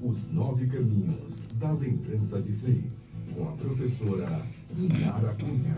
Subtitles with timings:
[0.00, 2.84] Os Nove Caminhos da Lembrança de Ser,
[3.34, 4.42] com a professora
[4.76, 5.76] Inara Cunha.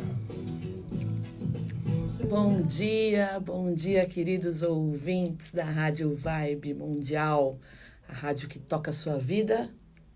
[2.29, 7.59] Bom dia, bom dia, queridos ouvintes da Rádio Vibe Mundial,
[8.09, 9.71] a rádio que toca a sua vida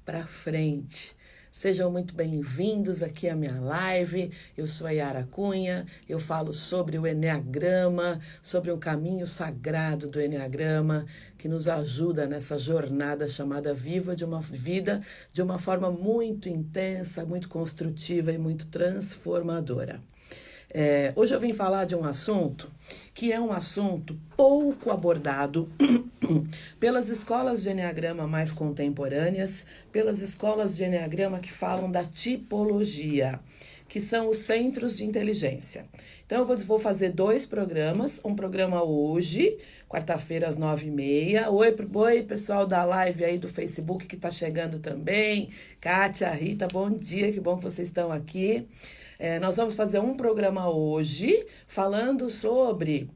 [0.04, 1.14] para frente.
[1.54, 4.32] Sejam muito bem-vindos aqui à minha live.
[4.56, 10.18] Eu sou a Yara Cunha, eu falo sobre o Enneagrama, sobre o caminho sagrado do
[10.18, 11.04] Enneagrama,
[11.36, 17.22] que nos ajuda nessa jornada chamada Viva de uma Vida de uma forma muito intensa,
[17.26, 20.00] muito construtiva e muito transformadora.
[20.74, 22.70] É, hoje eu vim falar de um assunto
[23.12, 25.68] que é um assunto pouco abordado
[26.80, 33.38] pelas escolas de Enneagrama mais contemporâneas, pelas escolas de Enneagrama que falam da tipologia,
[33.86, 35.84] que são os centros de inteligência.
[36.24, 38.18] Então, eu vou, fazer dois programas.
[38.24, 41.50] Um programa hoje, quarta-feira, às nove e meia.
[41.50, 45.50] Oi, oi, pessoal da live aí do Facebook que está chegando também.
[45.78, 48.66] Kátia, Rita, bom dia, que bom que vocês estão aqui.
[49.22, 53.08] É, nós vamos fazer um programa hoje falando sobre,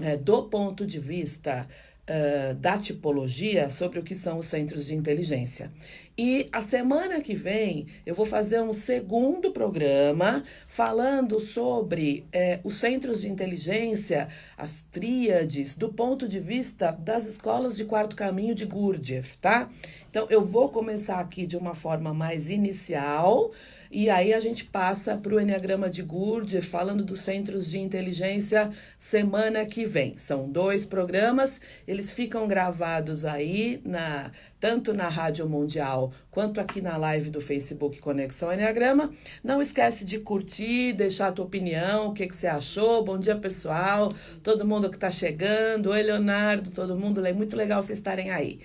[0.00, 1.66] é, do ponto de vista
[2.08, 5.72] uh, da tipologia, sobre o que são os centros de inteligência.
[6.16, 12.76] E a semana que vem eu vou fazer um segundo programa falando sobre é, os
[12.76, 18.64] centros de inteligência, as tríades, do ponto de vista das escolas de quarto caminho de
[18.64, 19.68] Gurdjieff, tá?
[20.08, 23.50] Então eu vou começar aqui de uma forma mais inicial.
[23.96, 28.68] E aí a gente passa para o Enneagrama de Gurdjieff, falando dos centros de inteligência
[28.98, 30.18] semana que vem.
[30.18, 36.96] São dois programas, eles ficam gravados aí na tanto na Rádio Mundial quanto aqui na
[36.96, 39.12] live do Facebook Conexão Enneagrama.
[39.44, 43.04] Não esquece de curtir, deixar a tua opinião, o que, que você achou.
[43.04, 44.08] Bom dia, pessoal.
[44.42, 45.90] Todo mundo que está chegando.
[45.90, 47.24] Oi, Leonardo, todo mundo.
[47.24, 48.58] É muito legal vocês estarem aí.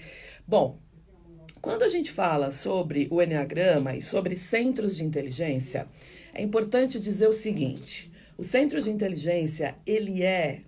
[0.48, 0.80] Bom,
[1.62, 5.88] quando a gente fala sobre o Enneagrama e sobre centros de inteligência,
[6.34, 10.62] é importante dizer o seguinte: o centro de inteligência ele é,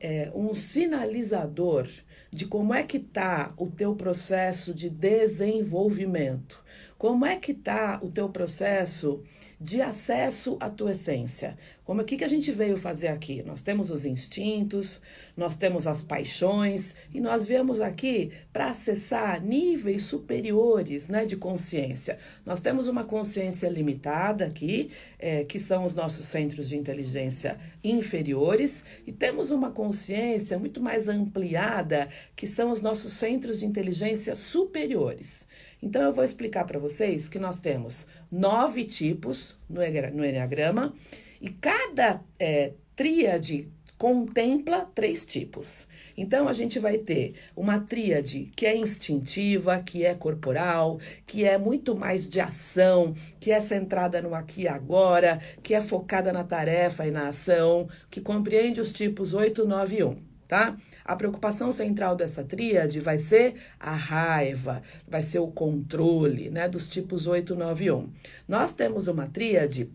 [0.00, 1.86] é um sinalizador
[2.30, 6.62] de como é que está o teu processo de desenvolvimento,
[6.98, 9.22] como é que está o teu processo
[9.60, 11.56] de acesso à tua essência.
[11.82, 13.42] Como aqui que a gente veio fazer aqui?
[13.42, 15.00] Nós temos os instintos,
[15.36, 22.18] nós temos as paixões e nós viemos aqui para acessar níveis superiores, né, de consciência.
[22.46, 28.84] Nós temos uma consciência limitada aqui, é, que são os nossos centros de inteligência inferiores,
[29.06, 35.46] e temos uma consciência muito mais ampliada, que são os nossos centros de inteligência superiores.
[35.82, 39.82] Então, eu vou explicar para vocês que nós temos nove tipos no
[40.24, 40.92] Enneagrama
[41.40, 45.88] e cada é, tríade contempla três tipos.
[46.16, 51.58] Então a gente vai ter uma tríade que é instintiva, que é corporal, que é
[51.58, 56.44] muito mais de ação, que é centrada no aqui e agora, que é focada na
[56.44, 60.74] tarefa e na ação, que compreende os tipos 8, 9 e 1 tá?
[61.04, 66.88] A preocupação central dessa tríade vai ser a raiva, vai ser o controle, né, dos
[66.88, 68.08] tipos 8, 9 e 1.
[68.48, 69.90] Nós temos uma tríade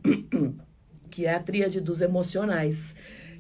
[1.10, 2.96] que é a tríade dos emocionais,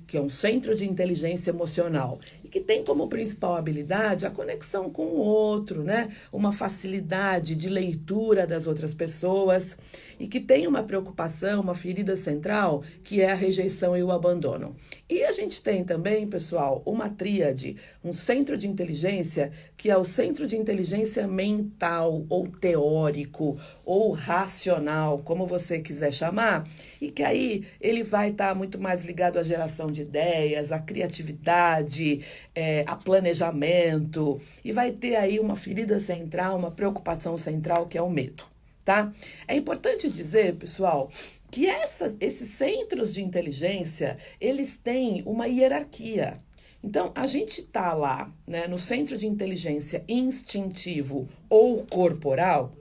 [0.07, 2.19] que é um centro de inteligência emocional
[2.53, 6.09] que tem como principal habilidade a conexão com o outro, né?
[6.31, 9.75] Uma facilidade de leitura das outras pessoas
[10.19, 14.75] e que tem uma preocupação, uma ferida central, que é a rejeição e o abandono.
[15.09, 20.05] E a gente tem também, pessoal, uma tríade, um centro de inteligência, que é o
[20.05, 26.67] centro de inteligência mental ou teórico ou racional, como você quiser chamar,
[27.01, 30.77] e que aí ele vai estar tá muito mais ligado à geração de ideias, à
[30.77, 32.21] criatividade,
[32.55, 38.01] é, a planejamento, e vai ter aí uma ferida central, uma preocupação central que é
[38.01, 38.45] o medo,
[38.83, 39.11] tá?
[39.47, 41.09] É importante dizer, pessoal,
[41.51, 46.39] que essas, esses centros de inteligência, eles têm uma hierarquia.
[46.83, 52.73] Então, a gente está lá, né, no centro de inteligência instintivo ou corporal,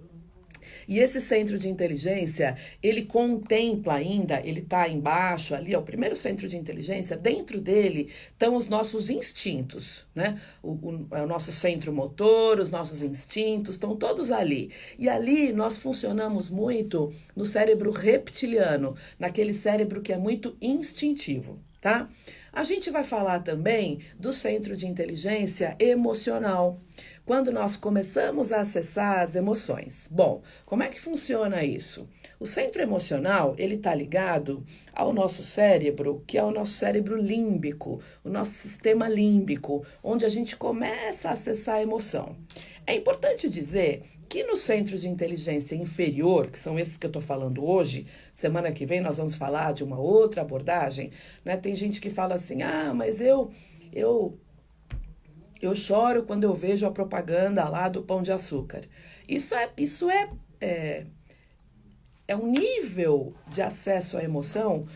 [0.87, 6.17] e esse centro de inteligência, ele contempla ainda, ele está embaixo ali, é o primeiro
[6.17, 10.41] centro de inteligência, dentro dele estão os nossos instintos, né?
[10.63, 14.71] O, o, é o nosso centro motor, os nossos instintos, estão todos ali.
[14.99, 22.09] E ali nós funcionamos muito no cérebro reptiliano, naquele cérebro que é muito instintivo, tá?
[22.55, 26.79] A gente vai falar também do centro de inteligência emocional
[27.25, 30.07] quando nós começamos a acessar as emoções.
[30.11, 32.07] Bom, como é que funciona isso?
[32.39, 34.63] O centro emocional, ele está ligado
[34.93, 40.29] ao nosso cérebro, que é o nosso cérebro límbico, o nosso sistema límbico, onde a
[40.29, 42.37] gente começa a acessar a emoção.
[42.87, 47.21] É importante dizer que nos centros de inteligência inferior, que são esses que eu estou
[47.21, 51.11] falando hoje, semana que vem nós vamos falar de uma outra abordagem,
[51.45, 51.55] né?
[51.55, 53.51] Tem gente que fala assim, ah, mas eu,
[53.93, 54.39] eu,
[55.61, 58.81] eu choro quando eu vejo a propaganda lá do pão de açúcar.
[59.29, 60.31] Isso é, isso é,
[60.63, 61.07] é,
[62.27, 64.87] é um nível de acesso à emoção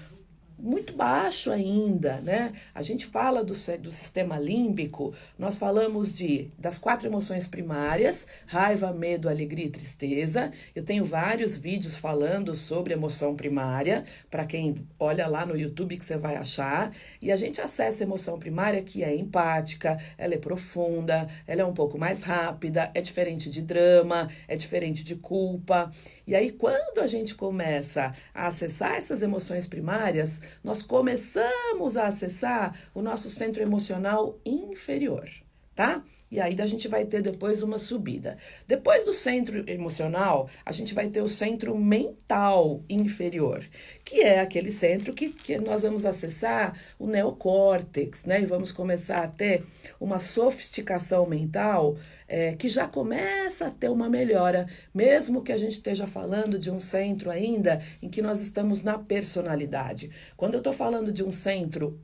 [0.58, 2.52] muito baixo ainda, né?
[2.74, 8.92] A gente fala do, do sistema límbico, nós falamos de das quatro emoções primárias: raiva,
[8.92, 10.50] medo, alegria e tristeza.
[10.74, 16.04] Eu tenho vários vídeos falando sobre emoção primária, para quem olha lá no YouTube que
[16.04, 16.92] você vai achar.
[17.20, 21.64] E a gente acessa a emoção primária que é empática, ela é profunda, ela é
[21.64, 25.90] um pouco mais rápida, é diferente de drama, é diferente de culpa.
[26.26, 32.76] E aí quando a gente começa a acessar essas emoções primárias, nós começamos a acessar
[32.94, 35.28] o nosso centro emocional inferior,
[35.74, 36.02] tá?
[36.30, 38.36] E aí a gente vai ter depois uma subida.
[38.66, 43.64] Depois do centro emocional, a gente vai ter o centro mental inferior,
[44.04, 48.40] que é aquele centro que, que nós vamos acessar o neocórtex, né?
[48.42, 49.64] E vamos começar a ter
[50.00, 51.96] uma sofisticação mental
[52.26, 56.70] é, que já começa a ter uma melhora, mesmo que a gente esteja falando de
[56.70, 60.10] um centro ainda em que nós estamos na personalidade.
[60.36, 62.00] Quando eu estou falando de um centro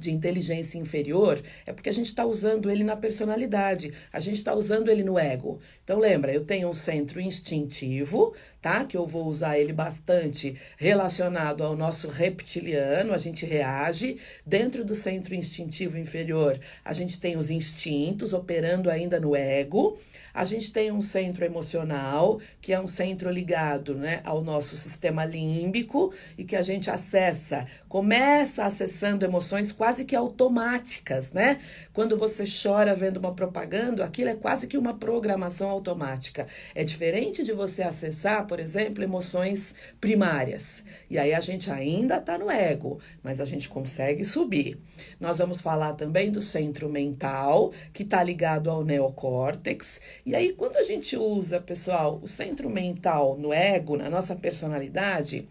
[0.00, 4.54] de inteligência inferior é porque a gente está usando ele na personalidade, a gente está
[4.54, 5.60] usando ele no ego.
[5.84, 8.84] Então lembra, eu tenho um centro instintivo, tá?
[8.84, 14.18] Que eu vou usar ele bastante relacionado ao nosso reptiliano, a gente reage.
[14.44, 19.96] Dentro do centro instintivo inferior, a gente tem os instintos operando ainda no ego.
[20.32, 25.24] A gente tem um centro emocional, que é um centro ligado, né, ao nosso sistema
[25.24, 31.58] límbico e que a gente acessa, começa acessando emoções quase que automáticas, né?
[31.92, 36.46] Quando você chora vendo uma propaganda, aquilo é quase que uma programação automática.
[36.74, 40.82] É diferente de você acessar, por exemplo, emoções primárias.
[41.08, 44.76] E aí a gente ainda está no ego, mas a gente consegue subir.
[45.20, 50.00] Nós vamos falar também do centro mental, que está ligado ao neocórtex.
[50.26, 55.46] E aí, quando a gente usa, pessoal, o centro mental no ego, na nossa personalidade,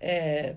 [0.00, 0.56] é,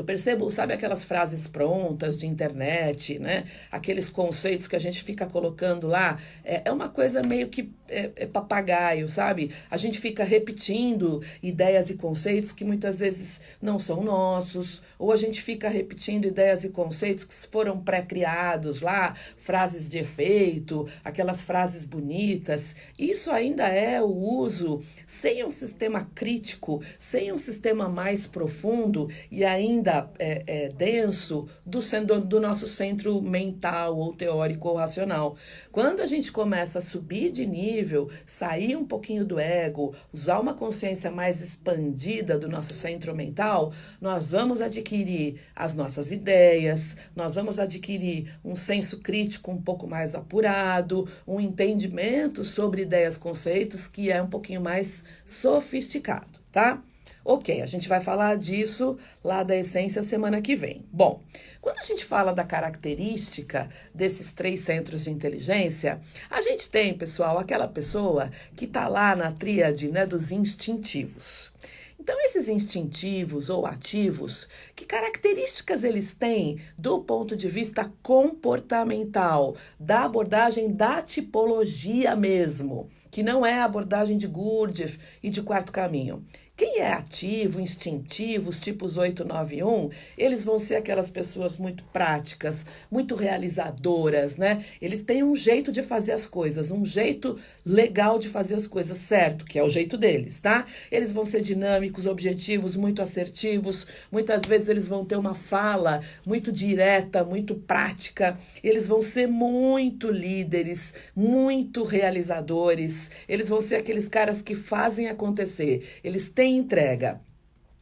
[0.00, 3.44] eu percebo, sabe aquelas frases prontas de internet, né?
[3.70, 6.18] Aqueles conceitos que a gente fica colocando lá.
[6.44, 9.50] É, é uma coisa meio que é, é papagaio, sabe?
[9.70, 15.16] A gente fica repetindo ideias e conceitos que muitas vezes não são nossos, ou a
[15.16, 21.84] gente fica repetindo ideias e conceitos que foram pré-criados lá, frases de efeito, aquelas frases
[21.84, 22.76] bonitas.
[22.98, 29.44] Isso ainda é o uso sem um sistema crítico, sem um sistema mais profundo e
[29.44, 29.87] ainda
[30.18, 35.36] é, é, denso do, do, do nosso centro mental ou teórico ou racional.
[35.72, 40.54] Quando a gente começa a subir de nível, sair um pouquinho do ego, usar uma
[40.54, 47.58] consciência mais expandida do nosso centro mental, nós vamos adquirir as nossas ideias, nós vamos
[47.58, 54.22] adquirir um senso crítico um pouco mais apurado, um entendimento sobre ideias, conceitos que é
[54.22, 56.82] um pouquinho mais sofisticado, tá?
[57.30, 60.86] Ok, a gente vai falar disso lá da essência semana que vem.
[60.90, 61.22] Bom,
[61.60, 67.38] quando a gente fala da característica desses três centros de inteligência, a gente tem, pessoal,
[67.38, 71.52] aquela pessoa que está lá na tríade né, dos instintivos.
[72.00, 80.04] Então, esses instintivos ou ativos, que características eles têm do ponto de vista comportamental, da
[80.04, 86.24] abordagem da tipologia mesmo, que não é a abordagem de Gurdjieff e de quarto caminho.
[86.58, 93.14] Quem é ativo, instintivo, os tipos 891, eles vão ser aquelas pessoas muito práticas, muito
[93.14, 94.64] realizadoras, né?
[94.82, 98.98] Eles têm um jeito de fazer as coisas, um jeito legal de fazer as coisas,
[98.98, 99.44] certo?
[99.44, 100.66] Que é o jeito deles, tá?
[100.90, 103.86] Eles vão ser dinâmicos, objetivos, muito assertivos.
[104.10, 108.36] Muitas vezes eles vão ter uma fala muito direta, muito prática.
[108.64, 113.12] Eles vão ser muito líderes, muito realizadores.
[113.28, 116.00] Eles vão ser aqueles caras que fazem acontecer.
[116.02, 117.20] Eles têm entrega.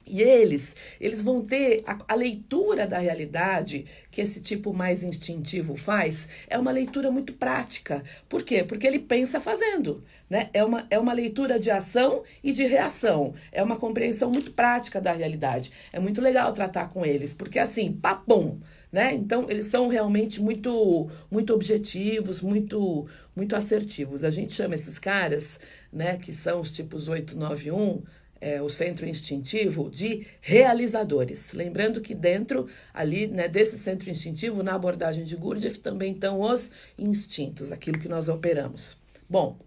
[0.09, 5.75] E eles, eles vão ter a, a, leitura da realidade que esse tipo mais instintivo
[5.75, 8.05] faz, é uma leitura muito prática.
[8.29, 8.63] Por quê?
[8.63, 10.49] Porque ele pensa fazendo, né?
[10.53, 13.35] É uma, é uma leitura de ação e de reação.
[13.51, 15.73] É uma compreensão muito prática da realidade.
[15.93, 18.61] É muito legal tratar com eles, porque assim, papum,
[18.93, 19.13] né?
[19.13, 24.23] Então, eles são realmente muito muito objetivos, muito muito assertivos.
[24.23, 25.59] A gente chama esses caras,
[25.93, 28.03] né, que são os tipos 891,
[28.41, 31.53] é, o centro instintivo de realizadores.
[31.53, 36.71] Lembrando que dentro ali né, desse centro instintivo, na abordagem de Gurdjieff, também estão os
[36.99, 38.99] instintos, aquilo que nós operamos.
[39.29, 39.59] Bom,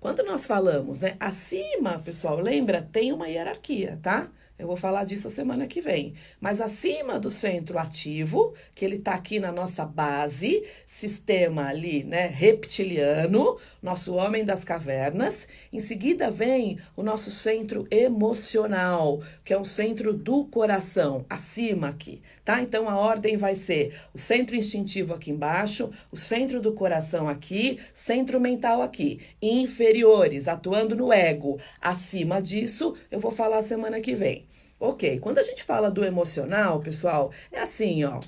[0.00, 4.30] quando nós falamos, né, acima, pessoal, lembra, tem uma hierarquia, tá?
[4.58, 6.14] Eu vou falar disso semana que vem.
[6.40, 12.26] Mas acima do centro ativo, que ele está aqui na nossa base, sistema ali, né,
[12.26, 15.46] reptiliano, nosso homem das cavernas.
[15.72, 22.20] Em seguida vem o nosso centro emocional, que é um centro do coração, acima aqui,
[22.44, 22.60] tá?
[22.60, 27.78] Então a ordem vai ser o centro instintivo aqui embaixo, o centro do coração aqui,
[27.92, 29.20] centro mental aqui.
[29.40, 31.60] Inferiores, atuando no ego.
[31.80, 34.47] Acima disso, eu vou falar semana que vem.
[34.80, 38.20] Ok, quando a gente fala do emocional, pessoal, é assim, ó.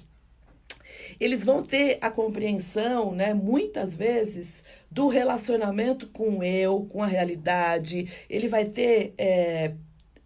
[1.20, 8.08] Eles vão ter a compreensão, né, muitas vezes, do relacionamento com eu, com a realidade.
[8.28, 9.74] Ele vai ter, é,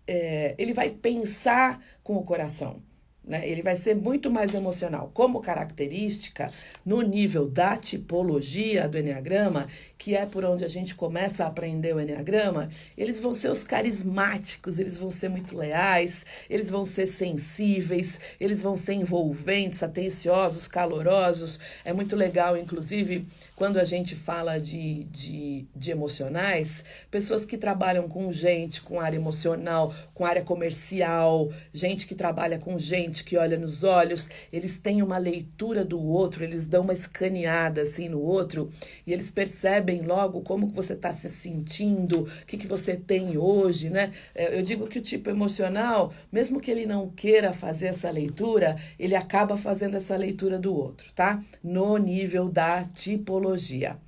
[0.07, 2.83] é, ele vai pensar com o coração.
[3.27, 3.49] Né?
[3.49, 5.11] Ele vai ser muito mais emocional.
[5.15, 6.53] Como característica,
[6.85, 9.67] no nível da tipologia do Enneagrama,
[9.97, 13.65] que é por onde a gente começa a aprender o Enneagrama, eles vão ser os
[13.65, 20.69] carismáticos, eles vão ser muito leais, eles vão ser sensíveis, eles vão ser envolventes, atenciosos,
[20.69, 21.59] calorosos.
[21.85, 23.27] É muito legal, inclusive,
[23.57, 29.17] quando a gente fala de, de, de emocionais, pessoas que trabalham com gente, com área
[29.17, 35.03] emocional, com área comercial, gente que trabalha com gente que olha nos olhos, eles têm
[35.03, 38.71] uma leitura do outro, eles dão uma escaneada assim no outro
[39.07, 43.37] e eles percebem logo como que você está se sentindo, o que, que você tem
[43.37, 44.11] hoje, né?
[44.35, 48.77] É, eu digo que o tipo emocional, mesmo que ele não queira fazer essa leitura,
[48.99, 51.43] ele acaba fazendo essa leitura do outro, tá?
[51.63, 53.99] No nível da tipologia.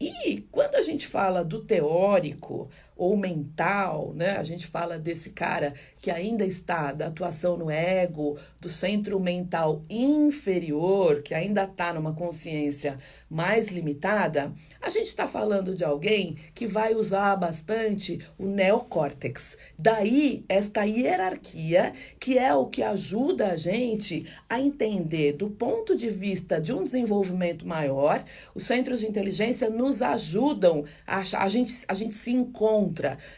[0.00, 4.36] E quando a gente fala do teórico ou mental, né?
[4.36, 9.82] A gente fala desse cara que ainda está da atuação no ego, do centro mental
[9.88, 12.98] inferior, que ainda está numa consciência
[13.28, 19.58] mais limitada, a gente está falando de alguém que vai usar bastante o neocórtex.
[19.76, 26.08] Daí, esta hierarquia, que é o que ajuda a gente a entender, do ponto de
[26.08, 28.22] vista de um desenvolvimento maior,
[28.54, 32.83] os centros de inteligência nos ajudam, a, a, gente, a gente se encontra.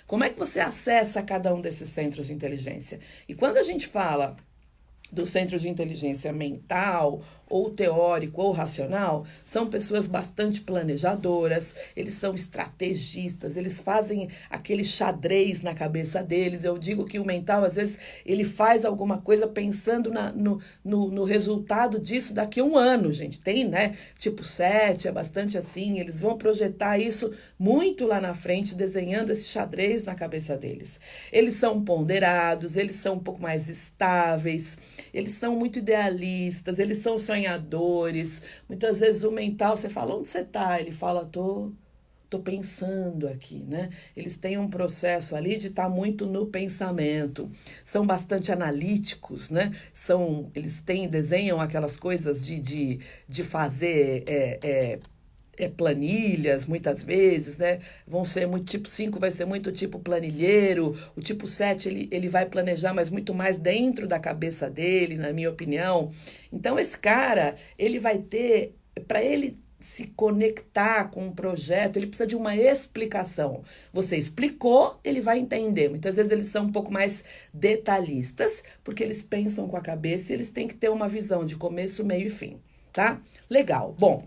[0.07, 2.99] Como é que você acessa cada um desses centros de inteligência?
[3.29, 4.37] E quando a gente fala
[5.13, 12.35] do centro de inteligência mental ou teórico ou racional, são pessoas bastante planejadoras, eles são
[12.35, 16.65] estrategistas, eles fazem aquele xadrez na cabeça deles.
[16.65, 21.11] Eu digo que o mental, às vezes, ele faz alguma coisa pensando na, no, no,
[21.11, 23.41] no resultado disso daqui a um ano, gente.
[23.41, 23.97] Tem, né?
[24.19, 26.01] Tipo 7, é bastante assim.
[26.01, 31.01] Eles vão projetar isso muito lá na frente, desenhando esse xadrez na cabeça deles.
[31.33, 34.77] Eles são ponderados, eles são um pouco mais estáveis,
[35.13, 37.36] eles são muito idealistas, eles são sonhadores.
[38.69, 40.81] Muitas vezes o mental, você fala, onde você está?
[40.81, 41.73] Ele fala, tô,
[42.29, 43.91] tô pensando aqui, né?
[44.17, 47.51] Eles têm um processo ali de estar tá muito no pensamento.
[47.85, 49.73] São bastante analíticos, né?
[49.93, 54.25] São, eles têm, desenham aquelas coisas de, de, de fazer.
[54.27, 54.99] É, é,
[55.57, 57.81] é, planilhas, muitas vezes, né?
[58.07, 62.29] Vão ser muito, tipo 5 vai ser muito tipo planilheiro, o tipo 7 ele, ele
[62.29, 66.11] vai planejar, mas muito mais dentro da cabeça dele, na minha opinião.
[66.53, 68.75] Então, esse cara, ele vai ter,
[69.07, 73.63] para ele se conectar com um projeto, ele precisa de uma explicação.
[73.93, 75.89] Você explicou, ele vai entender.
[75.89, 80.37] Muitas vezes eles são um pouco mais detalhistas, porque eles pensam com a cabeça e
[80.37, 82.61] eles têm que ter uma visão de começo, meio e fim,
[82.93, 83.21] tá?
[83.51, 83.95] Legal.
[83.99, 84.27] Bom,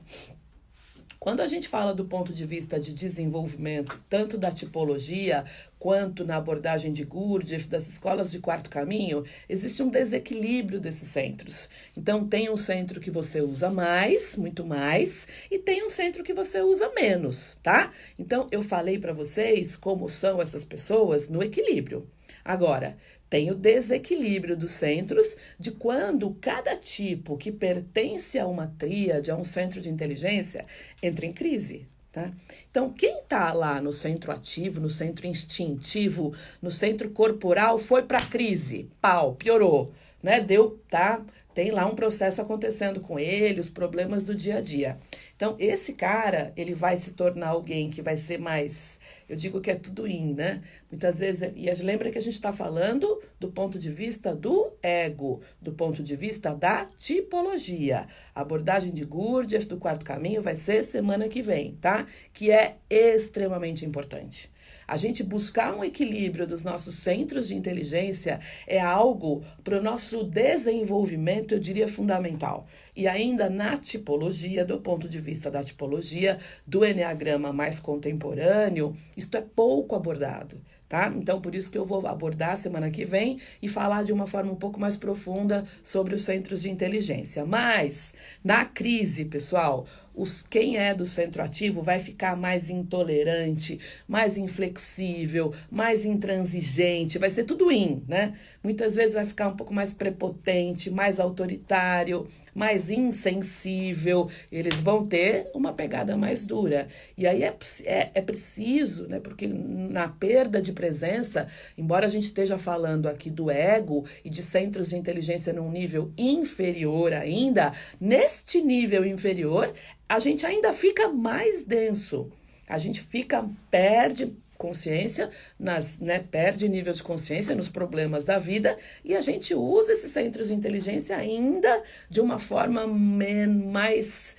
[1.20, 5.44] quando a gente fala do ponto de vista de desenvolvimento, tanto da tipologia
[5.78, 11.70] quanto na abordagem de Gurdjieff, das escolas de quarto caminho, existe um desequilíbrio desses centros.
[11.98, 16.34] Então, tem um centro que você usa mais, muito mais, e tem um centro que
[16.34, 17.92] você usa menos, tá?
[18.18, 22.08] Então, eu falei para vocês como são essas pessoas no equilíbrio.
[22.46, 22.98] Agora,
[23.30, 29.36] tem o desequilíbrio dos centros de quando cada tipo que pertence a uma tríade, a
[29.36, 30.66] um centro de inteligência,
[31.02, 31.88] entra em crise.
[32.12, 32.32] Tá?
[32.72, 38.18] Então, quem está lá no centro ativo, no centro instintivo, no centro corporal, foi para
[38.18, 38.90] a crise.
[39.00, 39.94] Pau, piorou.
[40.24, 40.42] Né?
[40.42, 41.24] Deu, tá?
[41.54, 44.98] Tem lá um processo acontecendo com ele, os problemas do dia a dia.
[45.40, 49.00] Então, esse cara, ele vai se tornar alguém que vai ser mais.
[49.26, 50.60] Eu digo que é tudo in, né?
[50.92, 51.50] Muitas vezes.
[51.56, 56.04] E lembra que a gente está falando do ponto de vista do ego, do ponto
[56.04, 58.06] de vista da tipologia.
[58.36, 62.06] A abordagem de Gurdjieff do quarto caminho vai ser semana que vem, tá?
[62.34, 64.52] Que é extremamente importante.
[64.90, 70.24] A gente buscar um equilíbrio dos nossos centros de inteligência é algo para o nosso
[70.24, 72.66] desenvolvimento, eu diria, fundamental.
[72.96, 79.38] E ainda na tipologia, do ponto de vista da tipologia, do Enneagrama mais contemporâneo, isto
[79.38, 81.12] é pouco abordado tá?
[81.16, 84.52] Então, por isso que eu vou abordar semana que vem e falar de uma forma
[84.52, 87.46] um pouco mais profunda sobre os centros de inteligência.
[87.46, 89.86] Mas, na crise, pessoal,
[90.20, 97.30] os, quem é do centro ativo vai ficar mais intolerante, mais inflexível, mais intransigente, vai
[97.30, 98.34] ser tudo in, né?
[98.62, 105.50] Muitas vezes vai ficar um pouco mais prepotente, mais autoritário, mais insensível, eles vão ter
[105.54, 106.90] uma pegada mais dura.
[107.18, 109.22] E aí é, é, é preciso, né?
[109.22, 111.48] Porque na perda de presença,
[111.78, 116.12] embora a gente esteja falando aqui do ego e de centros de inteligência num nível
[116.18, 117.72] inferior ainda,
[118.02, 119.72] neste nível inferior
[120.10, 122.32] a gente ainda fica mais denso.
[122.68, 128.78] A gente fica, perde consciência, nas, né, perde nível de consciência nos problemas da vida
[129.06, 134.36] e a gente usa esses centros de inteligência ainda de uma forma mais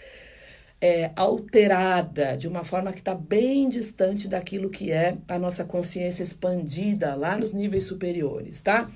[0.79, 6.23] é, alterada, de uma forma que está bem distante daquilo que é a nossa consciência
[6.23, 8.91] expandida lá nos níveis superiores, tá?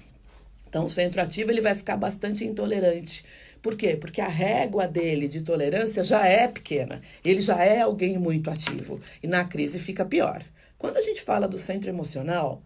[0.74, 3.24] Então, o centro ativo ele vai ficar bastante intolerante
[3.64, 3.96] por quê?
[3.96, 7.00] Porque a régua dele de tolerância já é pequena.
[7.24, 9.00] Ele já é alguém muito ativo.
[9.22, 10.44] E na crise fica pior.
[10.76, 12.62] Quando a gente fala do centro emocional,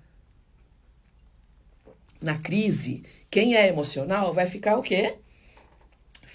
[2.20, 5.14] na crise, quem é emocional vai ficar o quê?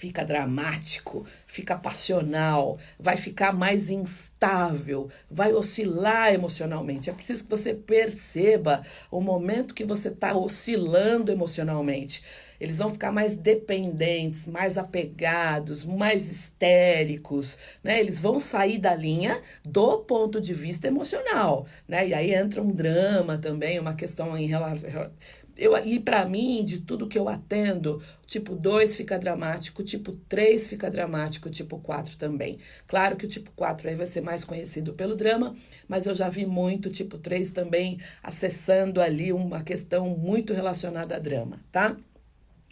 [0.04, 7.10] Fica dramático, fica passional, vai ficar mais instável, vai oscilar emocionalmente.
[7.10, 12.22] É preciso que você perceba o momento que você está oscilando emocionalmente.
[12.60, 18.00] Eles vão ficar mais dependentes, mais apegados, mais histéricos, né?
[18.00, 22.08] Eles vão sair da linha do ponto de vista emocional, né?
[22.10, 25.12] E aí entra um drama também, uma questão em relação
[25.58, 30.68] eu, e para mim, de tudo que eu atendo, tipo 2 fica dramático, tipo 3
[30.68, 32.58] fica dramático, tipo 4 também.
[32.88, 35.54] Claro que o tipo 4 aí vai ser mais conhecido pelo drama,
[35.88, 41.20] mas eu já vi muito tipo 3 também acessando ali uma questão muito relacionada a
[41.20, 41.96] drama, tá?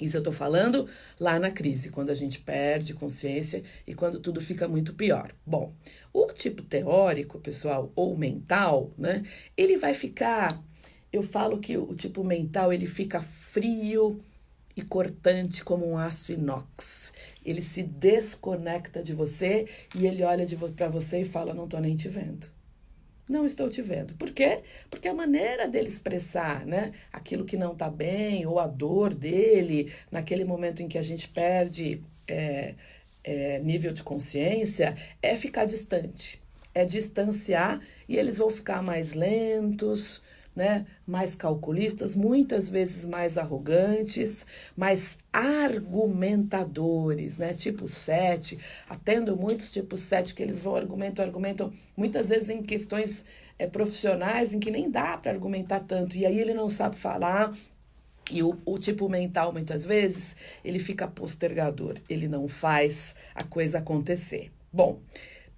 [0.02, 0.88] Isso eu estou falando
[1.20, 5.32] lá na crise, quando a gente perde consciência e quando tudo fica muito pior.
[5.46, 5.72] Bom,
[6.12, 9.22] o tipo teórico, pessoal, ou mental, né?
[9.56, 10.50] Ele vai ficar.
[11.12, 14.20] Eu falo que o tipo mental ele fica frio
[14.76, 17.14] e cortante como um aço inox.
[17.46, 20.46] Ele se desconecta de você e ele olha
[20.76, 22.48] para você e fala: Não estou nem te vendo
[23.32, 24.14] não estou te vendo.
[24.16, 24.60] Por quê?
[24.90, 29.92] Porque a maneira dele expressar né, aquilo que não está bem, ou a dor dele,
[30.12, 32.76] naquele momento em que a gente perde é,
[33.24, 36.42] é, nível de consciência, é ficar distante,
[36.76, 40.22] é distanciar e eles vão ficar mais lentos,
[40.56, 48.58] né, mais calculistas, muitas vezes mais arrogantes, mais argumentadores, né, tipo 7.
[48.90, 53.24] Atendo muitos tipos 7 que eles vão argumentam, argumentam, muitas vezes em questões
[53.58, 57.54] é, profissionais em que nem dá para argumentar tanto, e aí ele não sabe falar,
[58.30, 63.80] e o, o, tipo mental, muitas vezes, ele fica postergador, ele não faz a coisa
[63.80, 64.52] acontecer.
[64.72, 65.02] Bom,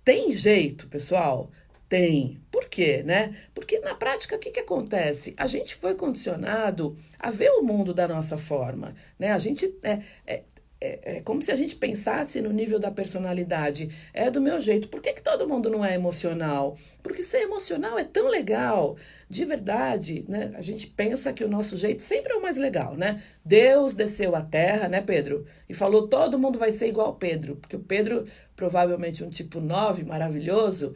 [0.04, 1.52] tem jeito, pessoal,
[1.94, 2.42] tem.
[2.50, 3.36] Por quê, né?
[3.54, 5.36] Porque na prática, o que, que acontece?
[5.38, 9.32] A gente foi condicionado a ver o mundo da nossa forma, né?
[9.32, 10.44] A gente é, é,
[10.82, 13.90] é, é, como se a gente pensasse no nível da personalidade.
[14.14, 14.90] É do meu jeito.
[14.90, 16.76] Por que, que todo mundo não é emocional?
[17.04, 18.98] Porque ser emocional é tão legal.
[19.30, 20.52] De verdade, né?
[20.56, 23.22] A gente pensa que o nosso jeito sempre é o mais legal, né?
[23.46, 25.46] Deus desceu à terra, né, Pedro?
[25.70, 27.56] E falou: todo mundo vai ser igual Pedro.
[27.56, 28.26] Porque o Pedro,
[28.56, 30.94] provavelmente um tipo 9, maravilhoso,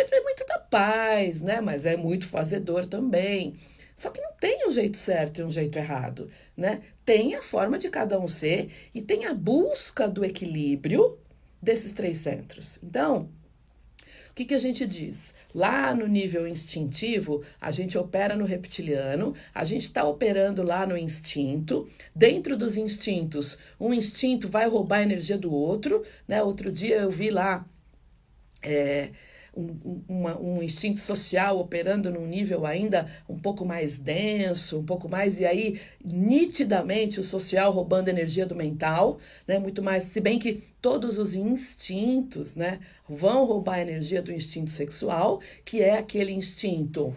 [0.00, 1.60] Pedro é muito da paz, né?
[1.60, 3.54] Mas é muito fazedor também.
[3.94, 6.80] Só que não tem um jeito certo e um jeito errado, né?
[7.04, 11.18] Tem a forma de cada um ser e tem a busca do equilíbrio
[11.60, 12.78] desses três centros.
[12.82, 13.28] Então,
[14.30, 15.34] o que, que a gente diz?
[15.54, 20.96] Lá no nível instintivo, a gente opera no reptiliano, a gente está operando lá no
[20.96, 21.86] instinto.
[22.14, 26.02] Dentro dos instintos, um instinto vai roubar a energia do outro.
[26.26, 26.42] Né?
[26.42, 27.66] Outro dia eu vi lá.
[28.62, 29.10] É,
[29.56, 35.08] um, uma, um instinto social operando num nível ainda um pouco mais denso, um pouco
[35.08, 39.58] mais, e aí nitidamente o social roubando energia do mental, né?
[39.58, 44.70] Muito mais, se bem que todos os instintos, né, vão roubar a energia do instinto
[44.70, 47.14] sexual, que é aquele instinto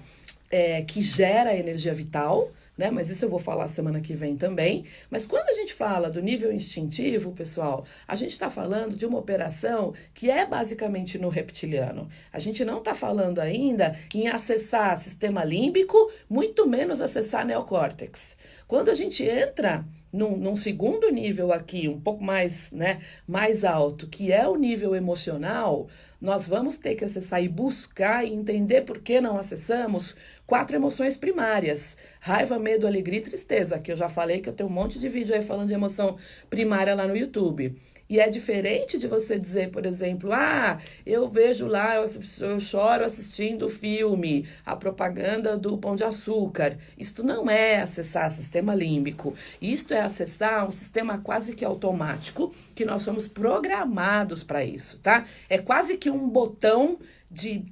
[0.52, 2.90] é, que gera energia vital, né?
[2.92, 4.86] Mas isso eu vou falar semana que vem também.
[5.10, 9.20] Mas quando a gente fala do nível instintivo, pessoal, a gente está falando de uma
[9.20, 12.10] operação que é basicamente no reptiliano.
[12.32, 18.38] A gente não está falando ainda em acessar sistema límbico, muito menos acessar neocórtex.
[18.68, 24.08] Quando a gente entra num, num, segundo nível aqui, um pouco mais, né, mais alto,
[24.08, 25.88] que é o nível emocional,
[26.22, 30.16] nós vamos ter que acessar e buscar e entender por que não acessamos
[30.54, 34.70] quatro emoções primárias: raiva, medo, alegria e tristeza, que eu já falei que eu tenho
[34.70, 36.16] um monte de vídeo aí falando de emoção
[36.48, 37.76] primária lá no YouTube.
[38.08, 42.06] E é diferente de você dizer, por exemplo, ah, eu vejo lá, eu,
[42.42, 46.78] eu choro assistindo o filme, a propaganda do Pão de Açúcar.
[46.96, 49.34] Isto não é acessar sistema límbico.
[49.60, 55.26] Isto é acessar um sistema quase que automático que nós somos programados para isso, tá?
[55.50, 57.00] É quase que um botão
[57.32, 57.66] de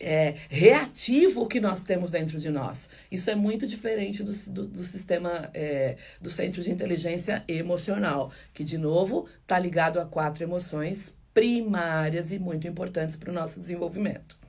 [0.00, 2.88] é, reativo que nós temos dentro de nós.
[3.12, 8.64] Isso é muito diferente do, do, do sistema é, do centro de inteligência emocional, que,
[8.64, 14.40] de novo, está ligado a quatro emoções primárias e muito importantes para o nosso desenvolvimento.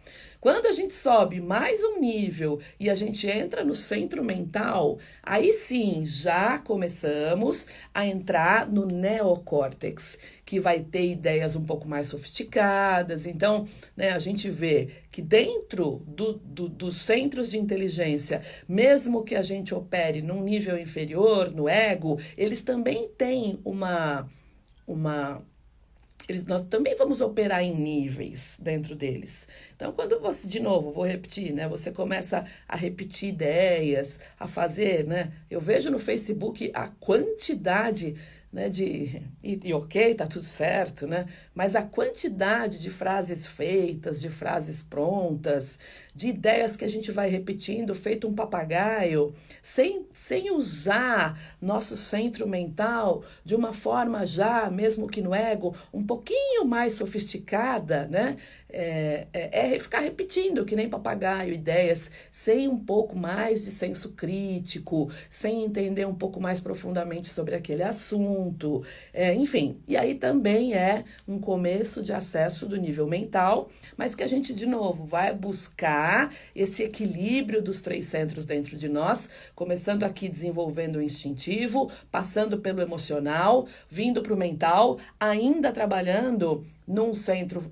[0.42, 5.54] Quando a gente sobe mais um nível e a gente entra no centro mental, aí
[5.54, 10.18] sim já começamos a entrar no neocórtex,
[10.52, 13.26] que vai ter ideias um pouco mais sofisticadas.
[13.26, 19.34] Então, né, a gente vê que dentro do, do, dos centros de inteligência, mesmo que
[19.34, 24.30] a gente opere num nível inferior, no ego, eles também têm uma.
[24.86, 25.42] uma
[26.28, 29.48] eles, nós também vamos operar em níveis dentro deles.
[29.74, 31.66] Então, quando você, de novo, vou repetir, né?
[31.70, 35.32] Você começa a repetir ideias, a fazer, né?
[35.50, 38.18] Eu vejo no Facebook a quantidade
[38.52, 41.26] né, de e, e, ok, tá tudo certo, né?
[41.56, 45.80] Mas a quantidade de frases feitas, de frases prontas,
[46.14, 52.48] de ideias que a gente vai repetindo, feito um papagaio, sem, sem usar nosso centro
[52.48, 58.38] mental de uma forma já, mesmo que no ego, um pouquinho mais sofisticada, né?
[58.74, 64.12] É, é, é ficar repetindo, que nem papagaio, ideias, sem um pouco mais de senso
[64.12, 68.82] crítico, sem entender um pouco mais profundamente sobre aquele assunto,
[69.14, 69.82] é, enfim.
[69.86, 74.54] E aí também é um começo de acesso do nível mental, mas que a gente,
[74.54, 76.01] de novo, vai buscar
[76.56, 82.82] esse equilíbrio dos três centros dentro de nós, começando aqui desenvolvendo o instintivo, passando pelo
[82.82, 87.72] emocional, vindo para o mental, ainda trabalhando num centro,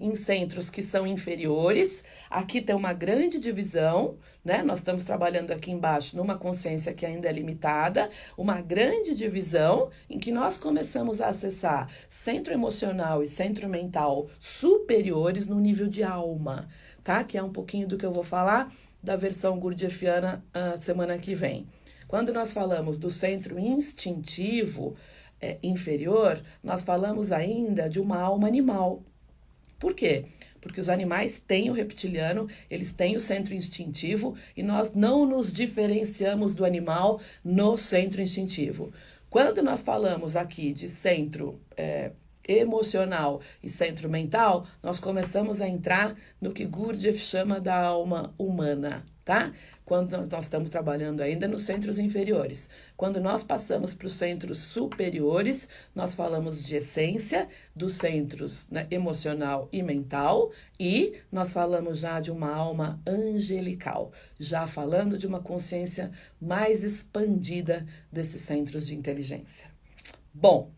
[0.00, 2.04] em centros que são inferiores.
[2.30, 4.62] Aqui tem uma grande divisão, né?
[4.62, 10.18] Nós estamos trabalhando aqui embaixo numa consciência que ainda é limitada, uma grande divisão em
[10.18, 16.68] que nós começamos a acessar centro emocional e centro mental superiores no nível de alma,
[17.04, 17.22] tá?
[17.22, 21.34] Que é um pouquinho do que eu vou falar da versão gurdjieffiana uh, semana que
[21.34, 21.66] vem.
[22.08, 24.96] Quando nós falamos do centro instintivo,
[25.40, 29.02] é, inferior, nós falamos ainda de uma alma animal.
[29.78, 30.24] Por quê?
[30.60, 35.52] Porque os animais têm o reptiliano, eles têm o centro instintivo e nós não nos
[35.52, 38.90] diferenciamos do animal no centro instintivo.
[39.28, 42.12] Quando nós falamos aqui de centro é,
[42.46, 49.04] emocional e centro mental, nós começamos a entrar no que Gurdjieff chama da alma humana,
[49.24, 49.52] tá?
[49.84, 52.70] quando nós estamos trabalhando ainda nos centros inferiores.
[52.96, 59.68] Quando nós passamos para os centros superiores, nós falamos de essência, dos centros né, emocional
[59.70, 66.10] e mental, e nós falamos já de uma alma angelical, já falando de uma consciência
[66.40, 69.68] mais expandida desses centros de inteligência.
[70.32, 70.70] Bom,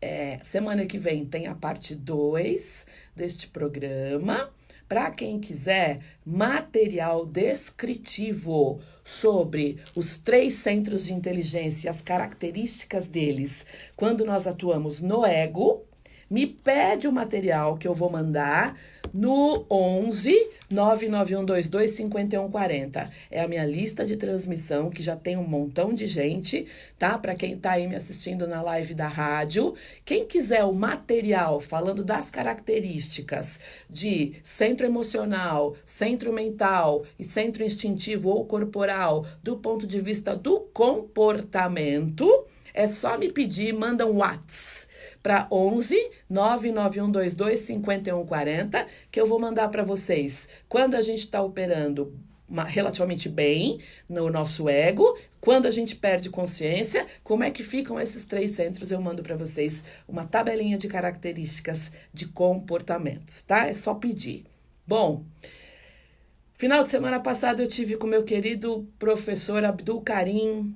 [0.00, 4.50] é, semana que vem tem a parte 2 deste programa.
[4.88, 14.24] Para quem quiser material descritivo sobre os três centros de inteligência, as características deles, quando
[14.24, 15.84] nós atuamos no ego,
[16.30, 18.78] me pede o material que eu vou mandar
[19.12, 23.10] no 11 99122 5140.
[23.30, 26.66] É a minha lista de transmissão que já tem um montão de gente,
[26.98, 27.16] tá?
[27.16, 32.04] Para quem tá aí me assistindo na live da rádio, quem quiser o material falando
[32.04, 40.00] das características de centro emocional, centro mental e centro instintivo ou corporal do ponto de
[40.00, 42.46] vista do comportamento,
[42.78, 44.86] é só me pedir, manda um WhatsApp
[45.20, 45.96] para 11
[46.30, 50.48] 99122 5140 que eu vou mandar para vocês.
[50.68, 52.16] Quando a gente está operando
[52.68, 58.24] relativamente bem no nosso ego, quando a gente perde consciência, como é que ficam esses
[58.24, 58.92] três centros?
[58.92, 63.66] Eu mando para vocês uma tabelinha de características de comportamentos, tá?
[63.66, 64.44] É só pedir.
[64.86, 65.24] Bom,
[66.54, 70.74] Final de semana passada eu tive com meu querido professor Abdul Karim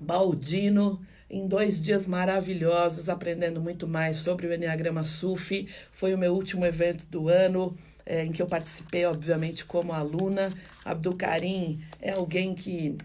[0.00, 0.98] Baldino
[1.32, 5.66] em dois dias maravilhosos, aprendendo muito mais sobre o Enneagrama Sufi.
[5.90, 10.50] Foi o meu último evento do ano, é, em que eu participei, obviamente, como aluna.
[10.84, 12.98] Abdul Karim é alguém que.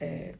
[0.00, 0.34] É,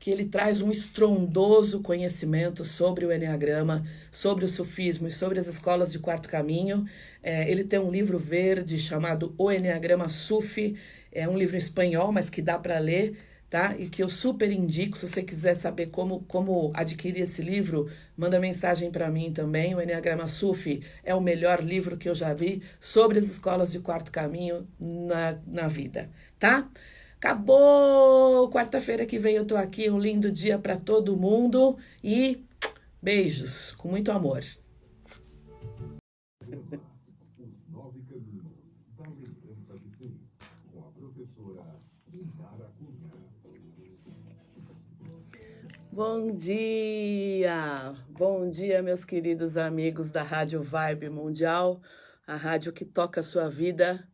[0.00, 3.82] que ele traz um estrondoso conhecimento sobre o Enneagrama,
[4.12, 6.86] sobre o sufismo e sobre as escolas de quarto caminho.
[7.22, 10.76] É, ele tem um livro verde chamado O Enneagrama Sufi,
[11.10, 13.16] é um livro em espanhol, mas que dá para ler
[13.54, 13.76] tá?
[13.78, 18.40] E que eu super indico, se você quiser saber como, como adquirir esse livro, manda
[18.40, 19.76] mensagem para mim também.
[19.76, 23.78] O Enneagrama Sufi é o melhor livro que eu já vi sobre as escolas de
[23.78, 26.68] quarto caminho na, na vida, tá?
[27.16, 28.50] Acabou!
[28.50, 32.42] Quarta-feira que vem eu tô aqui, um lindo dia para todo mundo e
[33.00, 34.42] beijos, com muito amor.
[45.94, 47.94] Bom dia!
[48.08, 51.80] Bom dia, meus queridos amigos da Rádio Vibe Mundial,
[52.26, 54.04] a rádio que toca a sua vida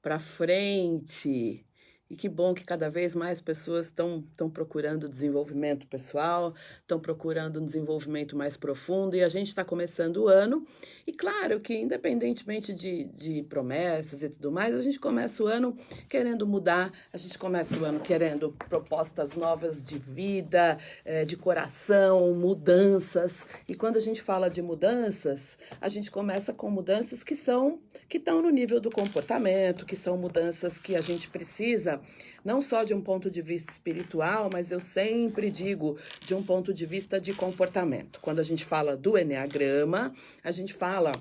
[0.00, 1.65] para frente.
[2.08, 7.64] E que bom que cada vez mais pessoas estão procurando desenvolvimento pessoal, estão procurando um
[7.64, 10.64] desenvolvimento mais profundo, e a gente está começando o ano.
[11.04, 15.76] E claro que, independentemente de, de promessas e tudo mais, a gente começa o ano
[16.08, 22.32] querendo mudar, a gente começa o ano querendo propostas novas de vida, é, de coração,
[22.34, 23.48] mudanças.
[23.66, 28.18] E quando a gente fala de mudanças, a gente começa com mudanças que são que
[28.18, 31.95] estão no nível do comportamento, que são mudanças que a gente precisa
[32.44, 36.72] não só de um ponto de vista espiritual, mas eu sempre digo de um ponto
[36.72, 38.20] de vista de comportamento.
[38.20, 41.12] Quando a gente fala do Enneagrama, a gente fala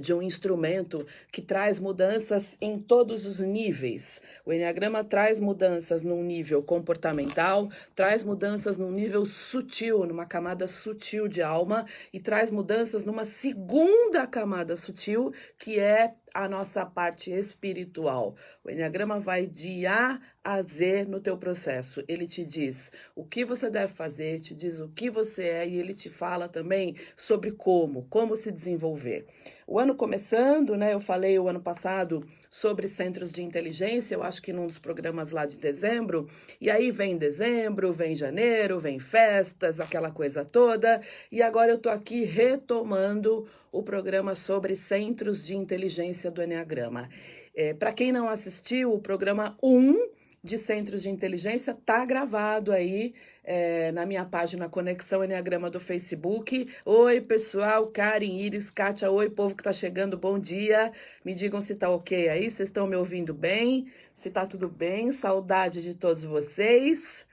[0.00, 4.20] de um instrumento que traz mudanças em todos os níveis.
[4.44, 11.28] O Enneagrama traz mudanças num nível comportamental, traz mudanças num nível sutil, numa camada sutil
[11.28, 18.34] de alma, e traz mudanças numa segunda camada sutil, que é a nossa parte espiritual.
[18.62, 22.04] O Enneagrama vai de A a Z no teu processo.
[22.06, 25.76] Ele te diz o que você deve fazer, te diz o que você é e
[25.76, 29.26] ele te fala também sobre como, como se desenvolver.
[29.66, 30.94] O ano começando, né?
[30.94, 35.32] Eu falei o ano passado sobre centros de inteligência, eu acho que num dos programas
[35.32, 36.28] lá de dezembro,
[36.60, 41.90] e aí vem dezembro, vem janeiro, vem festas, aquela coisa toda, e agora eu tô
[41.90, 47.08] aqui retomando o programa sobre centros de inteligência do Enneagrama.
[47.54, 53.14] É, Para quem não assistiu, o programa 1 de centros de inteligência tá gravado aí
[53.42, 56.68] é, na minha página Conexão Enneagrama do Facebook.
[56.84, 60.92] Oi, pessoal, Karen, Iris, Kátia, oi, povo que tá chegando, bom dia.
[61.24, 65.10] Me digam se tá ok aí, vocês estão me ouvindo bem, se tá tudo bem,
[65.10, 67.26] saudade de todos vocês.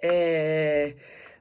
[0.00, 0.94] É,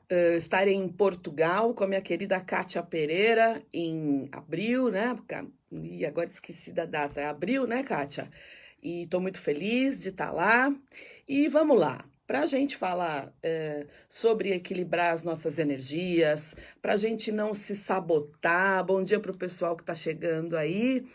[0.05, 5.17] Uh, estarei em Portugal com a minha querida Kátia Pereira em abril, né?
[5.83, 8.29] E agora esqueci da data, é abril, né, Kátia?
[8.81, 10.75] E estou muito feliz de estar tá lá.
[11.27, 12.05] E vamos lá.
[12.27, 17.75] Para a gente falar é, sobre equilibrar as nossas energias, para a gente não se
[17.75, 18.83] sabotar.
[18.83, 21.05] Bom dia para o pessoal que está chegando aí.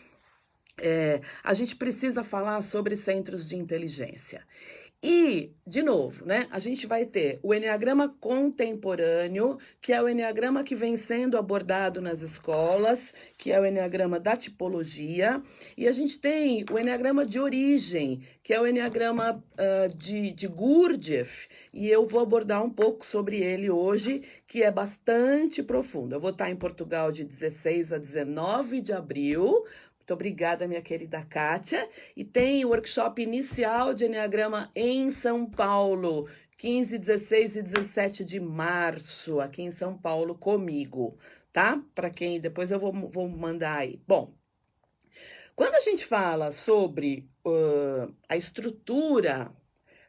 [0.77, 4.45] É, a gente precisa falar sobre centros de inteligência.
[5.03, 10.63] E, de novo, né, a gente vai ter o Enneagrama contemporâneo, que é o Enneagrama
[10.63, 15.41] que vem sendo abordado nas escolas, que é o Enneagrama da tipologia,
[15.75, 20.47] e a gente tem o Enneagrama de origem, que é o Enneagrama uh, de, de
[20.47, 26.13] Gurdjieff, e eu vou abordar um pouco sobre ele hoje, que é bastante profundo.
[26.13, 29.65] Eu vou estar em Portugal de 16 a 19 de abril,
[30.11, 31.87] muito obrigada, minha querida Kátia.
[32.17, 38.39] E tem o workshop inicial de Enneagrama em São Paulo, 15, 16 e 17 de
[38.39, 41.17] março, aqui em São Paulo, comigo,
[41.53, 41.81] tá?
[41.95, 44.01] Para quem depois eu vou, vou mandar aí.
[44.05, 44.33] Bom,
[45.55, 49.49] quando a gente fala sobre uh, a estrutura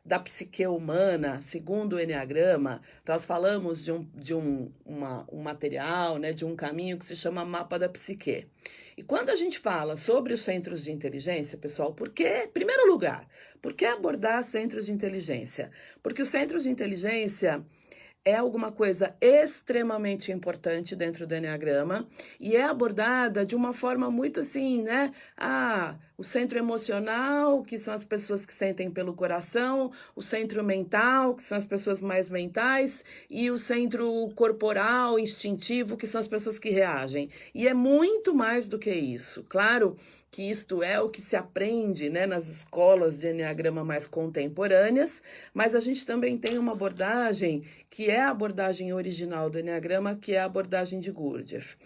[0.05, 6.19] da psique humana, segundo o Enneagrama, nós falamos de um, de um, uma, um material,
[6.19, 8.49] né, de um caminho que se chama mapa da psique.
[9.03, 13.29] E quando a gente fala sobre os centros de inteligência, pessoal, por que, primeiro lugar,
[13.61, 15.73] por que abordar centros de inteligência?
[16.01, 17.67] Porque os centros de inteligência
[18.25, 22.07] é alguma coisa extremamente importante dentro do Enneagrama
[22.39, 25.13] e é abordada de uma forma muito assim, né?
[25.37, 31.35] Ah, o centro emocional, que são as pessoas que sentem pelo coração, o centro mental,
[31.35, 36.61] que são as pessoas mais mentais, e o centro corporal, instintivo, que são as pessoas
[36.61, 37.29] que reagem.
[37.53, 39.45] E é muito mais do que isso.
[39.49, 39.97] Claro
[40.33, 45.75] que isto é o que se aprende né, nas escolas de Enneagrama mais contemporâneas, mas
[45.75, 50.41] a gente também tem uma abordagem que é a abordagem original do Enneagrama, que é
[50.41, 51.77] a abordagem de Gurdjieff.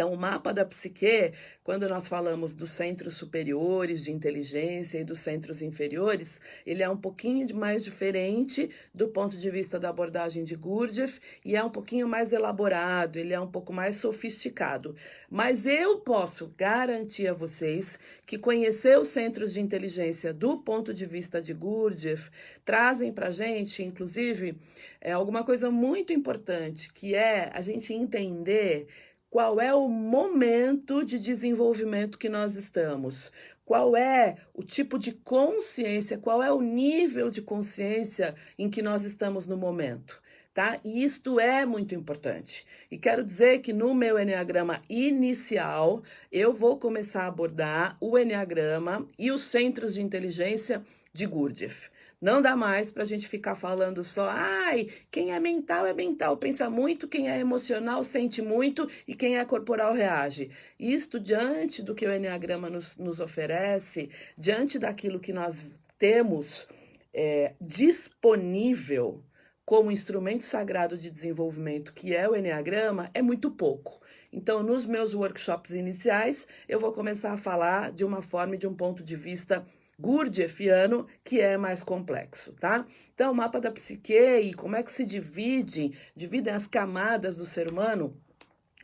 [0.00, 1.30] Então, o mapa da psique,
[1.62, 6.96] quando nós falamos dos centros superiores de inteligência e dos centros inferiores, ele é um
[6.96, 12.08] pouquinho mais diferente do ponto de vista da abordagem de Gurdjieff e é um pouquinho
[12.08, 14.96] mais elaborado, ele é um pouco mais sofisticado.
[15.28, 21.04] Mas eu posso garantir a vocês que conhecer os centros de inteligência do ponto de
[21.04, 22.30] vista de Gurdjieff
[22.64, 24.56] trazem para a gente, inclusive,
[24.98, 28.88] é, alguma coisa muito importante, que é a gente entender
[29.30, 33.30] qual é o momento de desenvolvimento que nós estamos,
[33.64, 39.04] qual é o tipo de consciência, qual é o nível de consciência em que nós
[39.04, 40.20] estamos no momento.
[40.52, 40.76] Tá?
[40.84, 42.66] E isto é muito importante.
[42.90, 49.06] E quero dizer que no meu Enneagrama inicial, eu vou começar a abordar o Enneagrama
[49.16, 51.88] e os centros de inteligência de Gurdjieff.
[52.20, 56.36] Não dá mais para a gente ficar falando só, ai, quem é mental é mental,
[56.36, 60.50] pensa muito, quem é emocional sente muito e quem é corporal reage.
[60.78, 65.64] Isto, diante do que o Enneagrama nos, nos oferece, diante daquilo que nós
[65.98, 66.66] temos
[67.14, 69.24] é, disponível
[69.64, 74.00] como instrumento sagrado de desenvolvimento, que é o Enneagrama, é muito pouco.
[74.32, 78.66] Então, nos meus workshops iniciais, eu vou começar a falar de uma forma e de
[78.66, 79.64] um ponto de vista
[80.00, 82.86] Gurdjieffiano, que é mais complexo, tá?
[83.14, 87.44] Então, o mapa da psique e como é que se divide, dividem as camadas do
[87.44, 88.16] ser humano,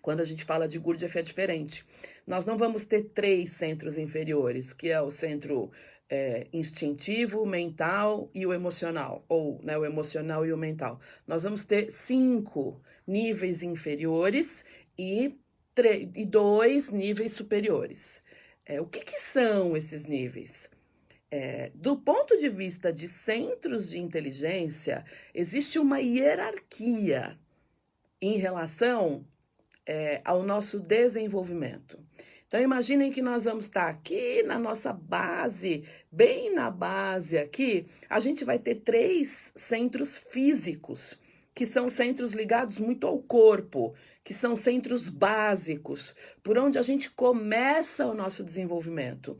[0.02, 1.85] quando a gente fala de Gurdjieff é diferente.
[2.26, 5.70] Nós não vamos ter três centros inferiores, que é o centro
[6.09, 11.00] é, instintivo, mental e o emocional, ou né, o emocional e o mental.
[11.26, 14.64] Nós vamos ter cinco níveis inferiores
[14.98, 15.35] e,
[16.14, 18.22] e dois níveis superiores.
[18.64, 20.70] É, o que, que são esses níveis?
[21.31, 27.39] É, do ponto de vista de centros de inteligência, existe uma hierarquia
[28.21, 29.27] em relação
[29.85, 31.99] é, ao nosso desenvolvimento.
[32.47, 38.21] Então, imaginem que nós vamos estar aqui na nossa base, bem na base aqui, a
[38.21, 41.19] gente vai ter três centros físicos,
[41.53, 47.11] que são centros ligados muito ao corpo, que são centros básicos, por onde a gente
[47.11, 49.37] começa o nosso desenvolvimento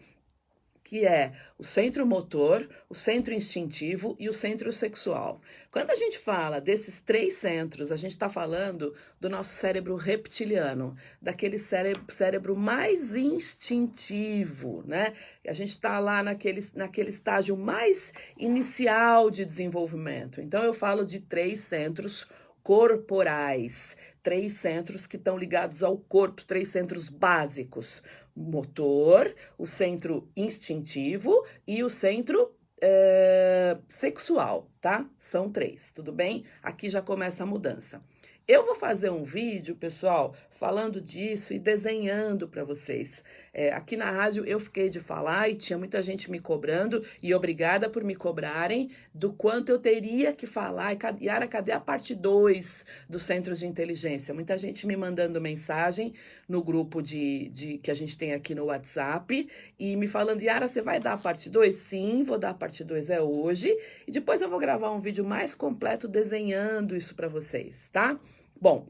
[0.87, 5.41] que é o centro motor, o centro instintivo e o centro sexual.
[5.73, 10.97] Quando a gente fala desses três centros, a gente está falando do nosso cérebro reptiliano,
[11.21, 15.13] daquele cérebro, mais instintivo, né?
[15.45, 20.41] A gente está lá naquele, naquele estágio mais inicial de desenvolvimento.
[20.41, 22.29] Então, eu falo de três centros
[22.63, 28.03] corporais, três centros que estão ligados ao corpo, três centros básicos:
[28.37, 35.09] motor, o centro instintivo e o centro é, sexual, tá?
[35.17, 36.45] São três, tudo bem?
[36.63, 38.03] Aqui já começa a mudança.
[38.49, 43.25] Eu vou fazer um vídeo, pessoal, falando disso e desenhando para vocês.
[43.53, 47.35] É, aqui na rádio eu fiquei de falar e tinha muita gente me cobrando, e
[47.35, 50.93] obrigada por me cobrarem, do quanto eu teria que falar.
[50.93, 54.33] E, Yara, cadê a parte 2 dos centros de inteligência?
[54.33, 56.15] Muita gente me mandando mensagem
[56.49, 60.69] no grupo de, de que a gente tem aqui no WhatsApp e me falando, Yara,
[60.69, 61.75] você vai dar a parte 2?
[61.75, 63.77] Sim, vou dar a parte 2 é hoje.
[64.07, 68.17] E depois eu vou gravar um vídeo mais completo desenhando isso para vocês, tá?
[68.61, 68.87] Bom,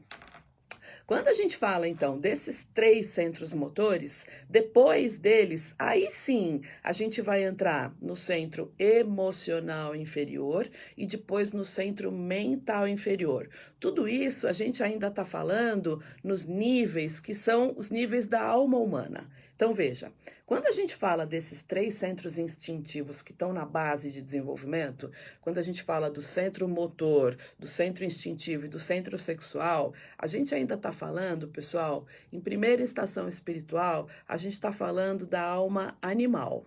[1.07, 7.21] quando a gente fala então desses três centros motores, depois deles, aí sim a gente
[7.21, 13.49] vai entrar no centro emocional inferior e depois no centro mental inferior.
[13.79, 18.77] Tudo isso a gente ainda está falando nos níveis que são os níveis da alma
[18.77, 19.29] humana.
[19.57, 20.13] Então veja,
[20.45, 25.57] quando a gente fala desses três centros instintivos que estão na base de desenvolvimento, quando
[25.57, 30.53] a gente fala do centro motor, do centro instintivo e do centro sexual, a gente
[30.53, 36.63] ainda está falando, pessoal, em primeira estação espiritual, a gente está falando da alma animal.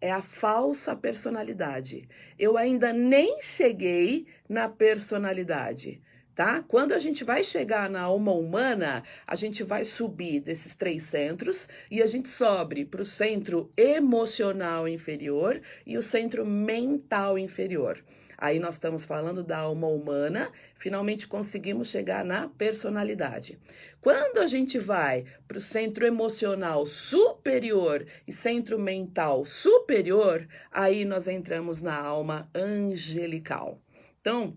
[0.00, 2.08] É a falsa personalidade.
[2.38, 6.00] Eu ainda nem cheguei na personalidade
[6.34, 6.64] tá?
[6.66, 11.68] Quando a gente vai chegar na alma humana, a gente vai subir desses três centros
[11.90, 18.02] e a gente sobe para o centro emocional inferior e o centro mental inferior.
[18.36, 23.58] Aí nós estamos falando da alma humana, finalmente conseguimos chegar na personalidade.
[24.00, 31.28] Quando a gente vai para o centro emocional superior e centro mental superior, aí nós
[31.28, 33.80] entramos na alma angelical.
[34.20, 34.54] Então,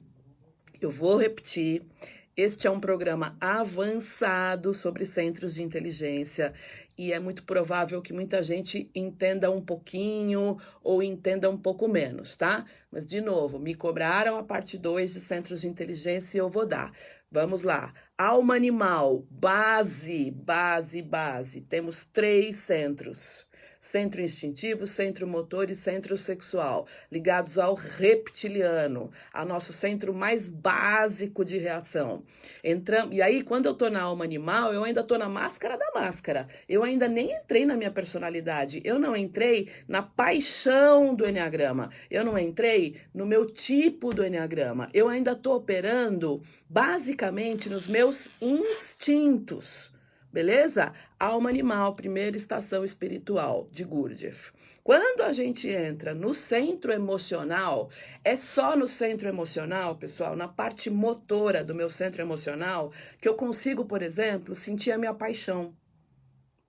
[0.82, 1.84] eu vou repetir.
[2.36, 6.53] Este é um programa avançado sobre centros de inteligência
[6.95, 12.36] e é muito provável que muita gente entenda um pouquinho ou entenda um pouco menos,
[12.36, 12.63] tá?
[12.91, 16.67] Mas, de novo, me cobraram a parte 2 de centros de inteligência e eu vou
[16.67, 16.91] dar.
[17.32, 17.91] Vamos lá.
[18.15, 21.61] Alma animal, base, base, base.
[21.61, 23.46] Temos três centros
[23.80, 31.43] centro instintivo, centro motor e centro sexual, ligados ao reptiliano, a nosso centro mais básico
[31.43, 32.23] de reação.
[32.63, 35.91] Entram, e aí, quando eu estou na alma animal, eu ainda estou na máscara da
[35.93, 36.47] máscara.
[36.67, 38.82] Eu ainda nem entrei na minha personalidade.
[38.84, 41.89] Eu não entrei na paixão do Enneagrama.
[42.09, 44.89] Eu não entrei no meu tipo do Enneagrama.
[44.93, 49.91] Eu ainda estou operando basicamente nos meus instintos.
[50.32, 50.91] Beleza?
[51.19, 54.51] Alma animal, primeira estação espiritual de Gurdjieff.
[54.84, 57.89] Quando a gente entra no centro emocional,
[58.23, 63.36] é só no centro emocional, pessoal, na parte motora do meu centro emocional, que eu
[63.36, 65.73] consigo, por exemplo, sentir a minha paixão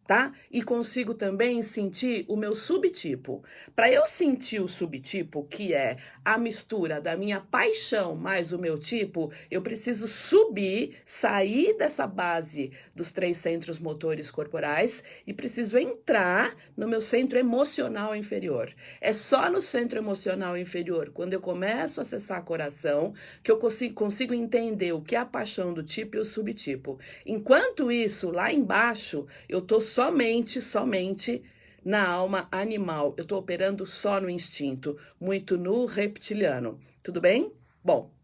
[0.09, 0.33] tá?
[0.51, 3.45] E consigo também sentir o meu subtipo.
[3.77, 8.79] Para eu sentir o subtipo, que é a mistura da minha paixão mais o meu
[8.79, 16.57] tipo, eu preciso subir, sair dessa base dos três centros motores corporais e preciso entrar
[16.75, 18.73] no meu centro emocional inferior.
[19.03, 23.95] É só no centro emocional inferior, quando eu começo a acessar coração, que eu consigo,
[23.95, 26.99] consigo entender o que é a paixão do tipo e o subtipo.
[27.27, 31.43] Enquanto isso, lá embaixo, eu tô somente, somente
[31.85, 33.15] na alma animal.
[33.17, 36.81] Eu estou operando só no instinto, muito no reptiliano.
[37.03, 37.53] Tudo bem?
[37.83, 38.15] Bom,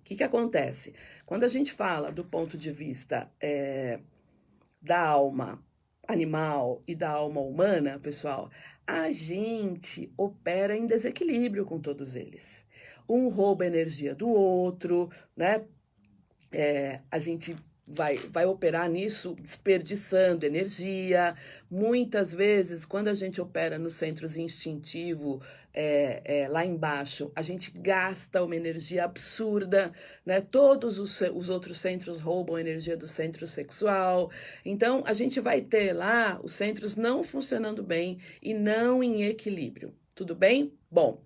[0.00, 0.92] o que, que acontece?
[1.24, 4.00] Quando a gente fala do ponto de vista é,
[4.82, 5.64] da alma
[6.08, 8.50] animal e da alma humana, pessoal,
[8.84, 12.66] a gente opera em desequilíbrio com todos eles.
[13.08, 15.64] Um rouba a energia do outro, né?
[16.50, 17.54] É, a gente
[17.86, 21.34] vai, vai operar nisso desperdiçando energia.
[21.70, 25.40] Muitas vezes, quando a gente opera nos centros instintivo,
[25.72, 29.92] é, é, lá embaixo, a gente gasta uma energia absurda,
[30.24, 30.40] né?
[30.40, 34.30] Todos os, os outros centros roubam energia do centro sexual.
[34.64, 39.94] Então, a gente vai ter lá os centros não funcionando bem e não em equilíbrio.
[40.14, 40.72] Tudo bem?
[40.90, 41.20] Bom,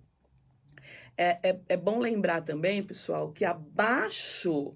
[1.15, 4.75] é, é, é bom lembrar também, pessoal, que abaixo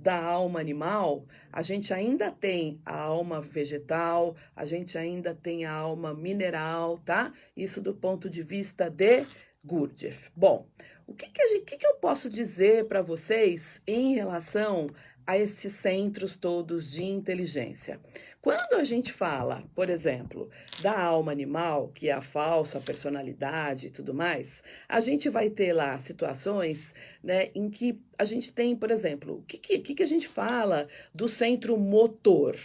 [0.00, 5.72] da alma animal, a gente ainda tem a alma vegetal, a gente ainda tem a
[5.72, 7.32] alma mineral, tá?
[7.56, 9.26] Isso do ponto de vista de
[9.62, 10.30] Gurdjieff.
[10.34, 10.66] Bom,
[11.06, 14.88] o que, que, gente, que, que eu posso dizer para vocês em relação
[15.30, 18.00] a estes centros todos de inteligência.
[18.42, 20.50] Quando a gente fala, por exemplo,
[20.82, 25.72] da alma animal, que é a falsa personalidade e tudo mais, a gente vai ter
[25.72, 30.06] lá situações né, em que a gente tem, por exemplo, o que, que, que a
[30.06, 32.56] gente fala do centro motor?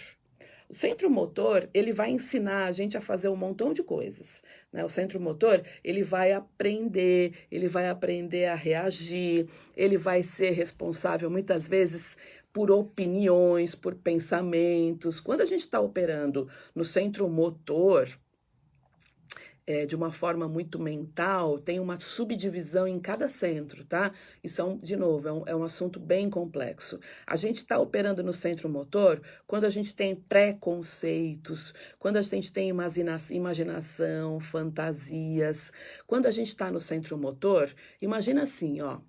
[0.67, 4.41] O centro motor, ele vai ensinar a gente a fazer um montão de coisas.
[4.73, 4.83] Né?
[4.83, 9.47] O centro motor, ele vai aprender, ele vai aprender a reagir,
[9.77, 12.17] ele vai ser responsável muitas vezes
[12.55, 15.19] por opiniões, por pensamentos.
[15.19, 18.07] Quando a gente está operando no centro motor,
[19.67, 24.13] é, de uma forma muito mental, tem uma subdivisão em cada centro, tá?
[24.41, 26.97] Isso, é um, de novo, é um, é um assunto bem complexo.
[27.27, 32.53] A gente está operando no centro motor quando a gente tem preconceitos, quando a gente
[32.53, 35.73] tem imagina imaginação, fantasias.
[36.07, 37.69] Quando a gente está no centro motor,
[38.01, 39.01] imagina assim, ó.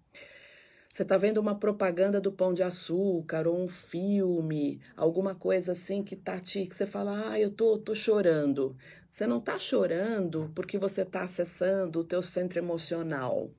[0.96, 6.02] Você está vendo uma propaganda do pão de açúcar ou um filme, alguma coisa assim
[6.02, 8.74] que tá te que você fala: "Ah, eu tô, tô chorando".
[9.10, 13.50] Você não está chorando porque você está acessando o teu centro emocional.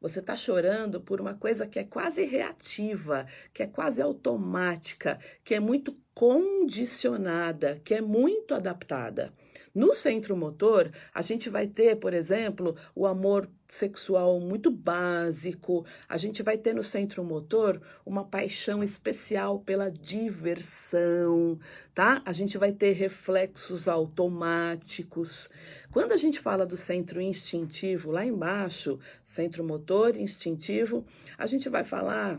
[0.00, 5.56] Você está chorando por uma coisa que é quase reativa, que é quase automática, que
[5.56, 9.32] é muito condicionada, que é muito adaptada.
[9.74, 15.86] No centro motor, a gente vai ter, por exemplo, o amor sexual muito básico.
[16.06, 21.58] A gente vai ter no centro motor uma paixão especial pela diversão,
[21.94, 22.20] tá?
[22.26, 25.48] A gente vai ter reflexos automáticos.
[25.90, 31.02] Quando a gente fala do centro instintivo, lá embaixo, centro motor instintivo,
[31.38, 32.38] a gente vai falar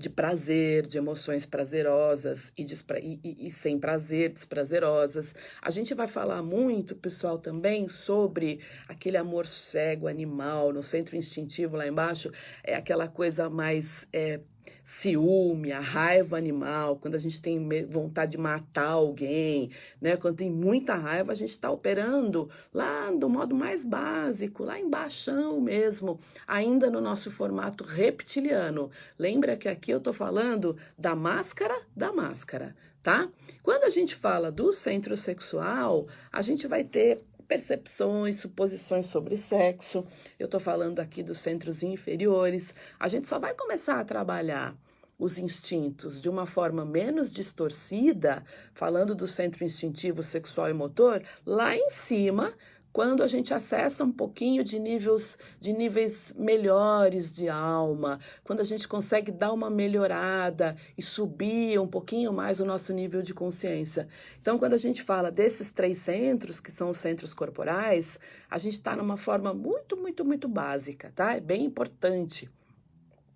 [0.00, 5.34] de prazer, de emoções prazerosas e, e, e, e, sem prazer, desprazerosas.
[5.60, 11.76] A gente vai falar muito, pessoal, também sobre aquele amor cego, animal, no centro instintivo
[11.76, 12.32] lá embaixo,
[12.64, 14.40] é aquela coisa mais é,
[14.82, 20.16] ciúme, a raiva animal, quando a gente tem vontade de matar alguém, né?
[20.16, 25.60] Quando tem muita raiva, a gente está operando lá do modo mais básico, lá embaixo
[25.60, 28.90] mesmo, ainda no nosso formato reptiliano.
[29.18, 33.28] Lembra que aqui eu estou falando da máscara da máscara, tá?
[33.62, 37.20] Quando a gente fala do centro sexual, a gente vai ter
[37.50, 40.06] percepções, suposições sobre sexo.
[40.38, 42.72] Eu estou falando aqui dos centros inferiores.
[42.98, 44.76] A gente só vai começar a trabalhar
[45.18, 51.74] os instintos de uma forma menos distorcida, falando do centro instintivo, sexual e motor, lá
[51.74, 52.54] em cima,
[52.92, 58.64] quando a gente acessa um pouquinho de níveis, de níveis melhores de alma, quando a
[58.64, 64.08] gente consegue dar uma melhorada e subir um pouquinho mais o nosso nível de consciência.
[64.40, 68.18] Então, quando a gente fala desses três centros, que são os centros corporais,
[68.50, 71.36] a gente está numa forma muito, muito, muito básica, tá?
[71.36, 72.50] É bem importante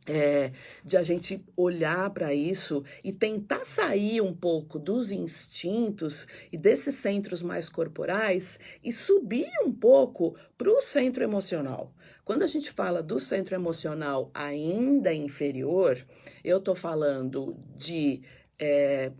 [0.06, 0.52] é,
[0.84, 6.96] de a gente olhar para isso e tentar sair um pouco dos instintos e desses
[6.96, 11.92] centros mais corporais e subir um pouco para o centro emocional.
[12.24, 15.98] Quando a gente fala do centro emocional ainda inferior,
[16.42, 18.22] eu estou falando de
[18.58, 19.12] é,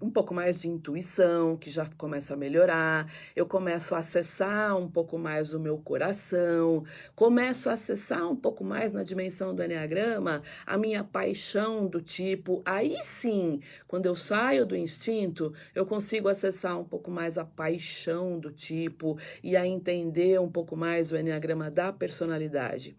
[0.00, 4.88] um pouco mais de intuição, que já começa a melhorar, eu começo a acessar um
[4.88, 6.84] pouco mais o meu coração,
[7.16, 12.62] começo a acessar um pouco mais na dimensão do Enneagrama a minha paixão do tipo.
[12.64, 18.38] Aí sim, quando eu saio do instinto, eu consigo acessar um pouco mais a paixão
[18.38, 22.96] do tipo e a entender um pouco mais o Enneagrama da personalidade.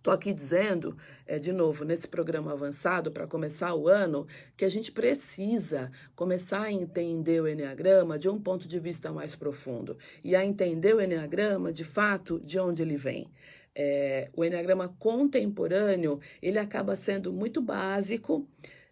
[0.00, 0.96] Estou aqui dizendo,
[1.26, 4.26] é, de novo, nesse programa avançado, para começar o ano,
[4.56, 9.36] que a gente precisa começar a entender o Enneagrama de um ponto de vista mais
[9.36, 9.98] profundo.
[10.24, 13.30] E a entender o Enneagrama, de fato, de onde ele vem.
[13.74, 18.48] É, o Enneagrama contemporâneo, ele acaba sendo muito básico,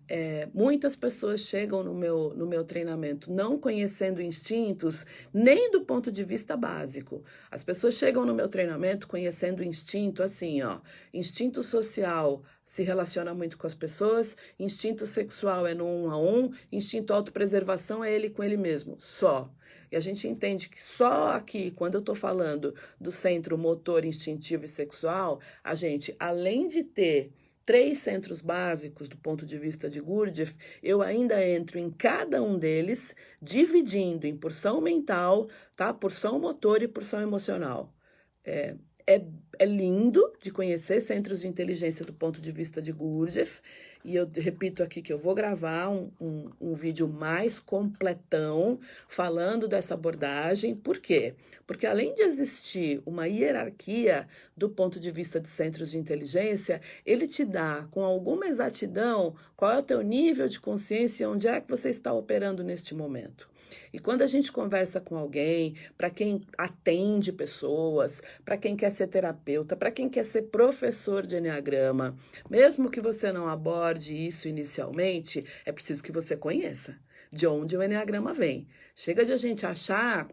[0.09, 6.11] é, muitas pessoas chegam no meu, no meu treinamento não conhecendo instintos, nem do ponto
[6.11, 7.22] de vista básico.
[7.50, 10.80] As pessoas chegam no meu treinamento conhecendo instinto assim, ó.
[11.12, 16.50] Instinto social se relaciona muito com as pessoas, instinto sexual é no um a um,
[16.72, 19.50] instinto autopreservação é ele com ele mesmo, só.
[19.90, 24.66] E a gente entende que só aqui, quando eu estou falando do centro motor instintivo
[24.66, 27.32] e sexual, a gente, além de ter
[27.68, 32.58] três centros básicos do ponto de vista de Gurdjieff, eu ainda entro em cada um
[32.58, 35.92] deles, dividindo em porção mental, tá?
[35.92, 37.94] porção motor e porção emocional.
[38.42, 38.74] É,
[39.09, 39.22] é,
[39.59, 43.62] é lindo de conhecer centros de inteligência do ponto de vista de Gurdjieff,
[44.04, 48.78] e eu repito aqui que eu vou gravar um, um, um, vídeo mais completão
[49.09, 50.74] falando dessa abordagem.
[50.74, 51.34] Por quê?
[51.66, 57.26] Porque além de existir uma hierarquia do ponto de vista de centros de inteligência, ele
[57.26, 61.61] te dá com alguma exatidão qual é o teu nível de consciência e onde é
[61.61, 63.48] que você está operando neste momento.
[63.92, 69.06] E quando a gente conversa com alguém, para quem atende pessoas, para quem quer ser
[69.06, 72.16] terapeuta, para quem quer ser professor de Enneagrama,
[72.48, 76.96] mesmo que você não aborde isso inicialmente, é preciso que você conheça
[77.32, 78.66] de onde o Enneagrama vem.
[78.94, 80.28] Chega de a gente achar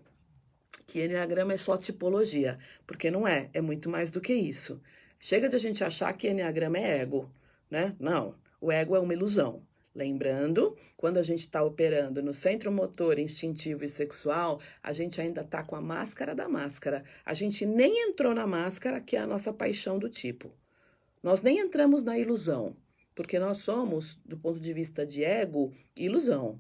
[0.88, 4.82] que Enneagrama é só tipologia, porque não é, é muito mais do que isso.
[5.20, 7.32] Chega de a gente achar que Enneagrama é ego,
[7.70, 7.96] né?
[8.00, 9.64] Não, o ego é uma ilusão.
[9.96, 15.40] Lembrando, quando a gente está operando no centro motor, instintivo e sexual, a gente ainda
[15.40, 17.06] está com a máscara da máscara.
[17.26, 20.52] A gente nem entrou na máscara, que é a nossa paixão do tipo.
[21.24, 22.76] Nós nem entramos na ilusão,
[23.16, 26.60] porque nós somos, do ponto de vista de ego, ilusão.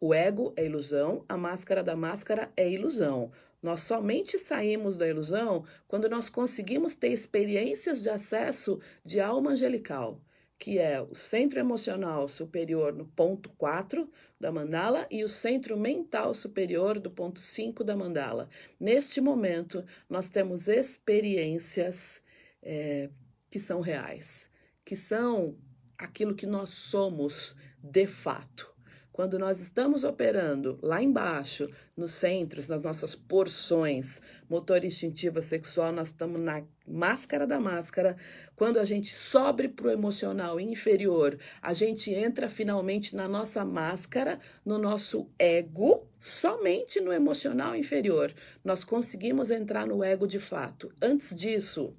[0.00, 3.30] O ego é ilusão, a máscara da máscara é ilusão.
[3.62, 10.20] Nós somente saímos da ilusão quando nós conseguimos ter experiências de acesso de alma angelical
[10.58, 16.32] que é o centro emocional superior no ponto 4 da mandala e o centro mental
[16.34, 18.48] superior do ponto 5 da mandala.
[18.80, 22.22] Neste momento, nós temos experiências
[22.62, 23.10] é,
[23.50, 24.50] que são reais,
[24.84, 25.56] que são
[25.98, 28.75] aquilo que nós somos de fato.
[29.16, 31.64] Quando nós estamos operando lá embaixo,
[31.96, 38.14] nos centros, nas nossas porções, motor instintiva sexual, nós estamos na máscara da máscara.
[38.54, 44.38] Quando a gente sobe para o emocional inferior, a gente entra finalmente na nossa máscara,
[44.62, 48.34] no nosso ego, somente no emocional inferior.
[48.62, 50.92] Nós conseguimos entrar no ego de fato.
[51.00, 51.96] Antes disso,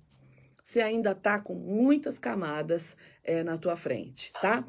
[0.62, 4.64] você ainda está com muitas camadas é, na tua frente, tá?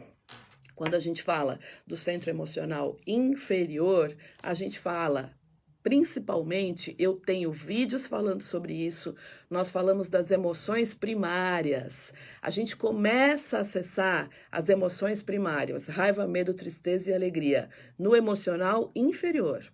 [0.79, 5.37] Quando a gente fala do centro emocional inferior, a gente fala
[5.83, 9.15] Principalmente, eu tenho vídeos falando sobre isso.
[9.49, 12.13] Nós falamos das emoções primárias.
[12.43, 18.93] A gente começa a acessar as emoções primárias: raiva, medo, tristeza e alegria no emocional
[18.95, 19.65] inferior.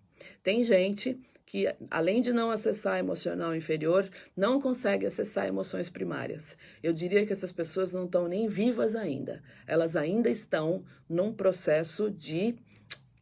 [0.43, 6.57] Tem gente que, além de não acessar emocional inferior, não consegue acessar emoções primárias.
[6.83, 9.43] Eu diria que essas pessoas não estão nem vivas ainda.
[9.67, 12.55] Elas ainda estão num processo de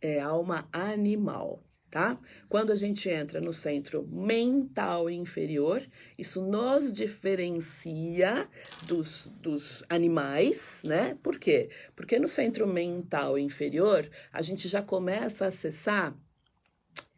[0.00, 1.62] é, alma animal
[1.92, 2.18] tá?
[2.48, 5.86] Quando a gente entra no centro mental inferior,
[6.18, 8.48] isso nos diferencia
[8.86, 11.18] dos, dos animais, né?
[11.22, 11.68] Por quê?
[11.94, 16.16] Porque no centro mental inferior, a gente já começa a acessar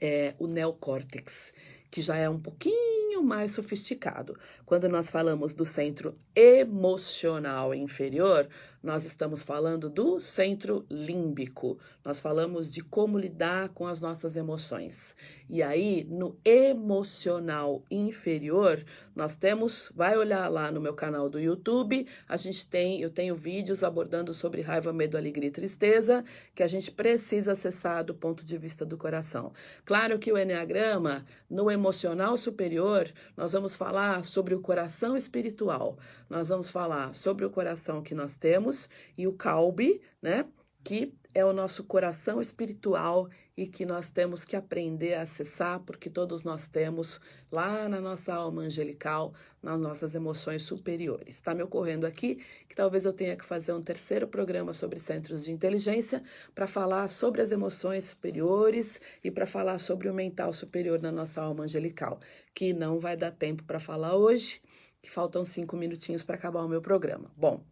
[0.01, 1.53] é, o neocórtex,
[1.91, 4.39] que já é um pouquinho mais sofisticado.
[4.67, 8.49] Quando nós falamos do centro emocional inferior,
[8.85, 15.17] nós estamos falando do centro límbico, nós falamos de como lidar com as nossas emoções.
[15.49, 18.85] E aí, no emocional inferior,
[19.17, 23.35] nós temos, vai olhar lá no meu canal do YouTube, a gente tem, eu tenho
[23.35, 26.23] vídeos abordando sobre raiva, medo, alegria e tristeza,
[26.55, 29.53] que a gente precisa acessar do ponto de vista do coração.
[29.87, 35.99] Claro que o Enneagrama, no emocional superior, nós vamos falar sobre o coração espiritual.
[36.29, 40.47] Nós vamos falar sobre o coração que nós temos e o calbe, né?
[40.83, 46.11] Que é o nosso coração espiritual e que nós temos que aprender a acessar, porque
[46.11, 47.21] todos nós temos
[47.53, 49.33] lá na nossa alma angelical,
[49.63, 51.37] nas nossas emoções superiores.
[51.37, 55.45] Está me ocorrendo aqui que talvez eu tenha que fazer um terceiro programa sobre centros
[55.45, 56.23] de inteligência
[56.55, 61.41] para falar sobre as emoções superiores e para falar sobre o mental superior na nossa
[61.41, 62.19] alma angelical,
[62.53, 64.61] que não vai dar tempo para falar hoje
[65.05, 67.31] que faltam cinco minutinhos para acabar o meu programa.
[67.37, 67.63] Bom,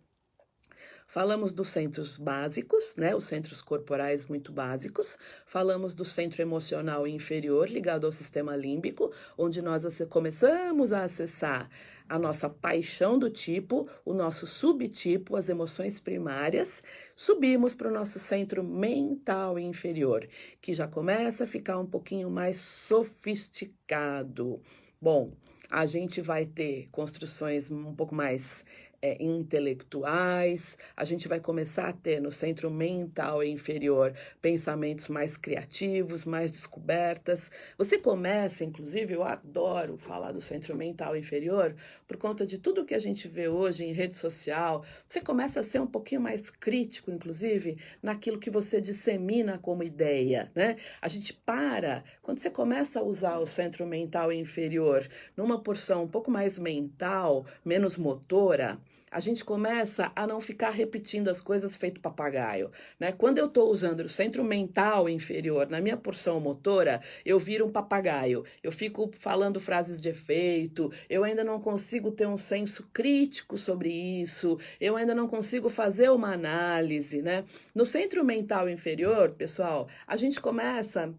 [1.13, 5.19] Falamos dos centros básicos, né, os centros corporais muito básicos.
[5.45, 11.69] Falamos do centro emocional inferior, ligado ao sistema límbico, onde nós começamos a acessar
[12.09, 16.83] a nossa paixão do tipo, o nosso subtipo, as emoções primárias.
[17.15, 20.27] Subimos para o nosso centro mental inferior,
[20.63, 24.63] que já começa a ficar um pouquinho mais sofisticado.
[24.99, 25.35] Bom,
[25.69, 28.65] a gente vai ter construções um pouco mais
[29.03, 36.25] é, intelectuais, a gente vai começar a ter no centro mental inferior pensamentos mais criativos,
[36.25, 37.51] mais descobertas.
[37.77, 41.75] Você começa, inclusive, eu adoro falar do centro mental inferior,
[42.07, 44.85] por conta de tudo que a gente vê hoje em rede social.
[45.07, 50.51] Você começa a ser um pouquinho mais crítico, inclusive, naquilo que você dissemina como ideia,
[50.55, 50.77] né?
[51.01, 55.05] A gente para, quando você começa a usar o centro mental inferior
[55.37, 58.79] numa porção um pouco mais mental, menos motora,
[59.13, 63.13] a gente começa a não ficar repetindo as coisas feito papagaio, né?
[63.13, 67.71] Quando eu estou usando o centro mental inferior na minha porção motora, eu viro um
[67.71, 68.43] papagaio.
[68.63, 73.91] Eu fico falando frases de efeito, eu ainda não consigo ter um senso crítico sobre
[73.91, 77.45] isso, eu ainda não consigo fazer uma análise, né?
[77.75, 81.13] No centro mental inferior, pessoal, a gente começa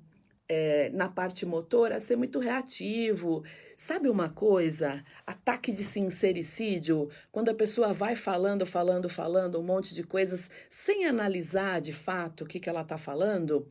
[0.53, 3.43] é, na parte motora ser muito reativo.
[3.75, 5.03] Sabe uma coisa?
[5.25, 11.05] Ataque de sincericídio, quando a pessoa vai falando, falando, falando um monte de coisas sem
[11.05, 13.67] analisar de fato o que, que ela está falando.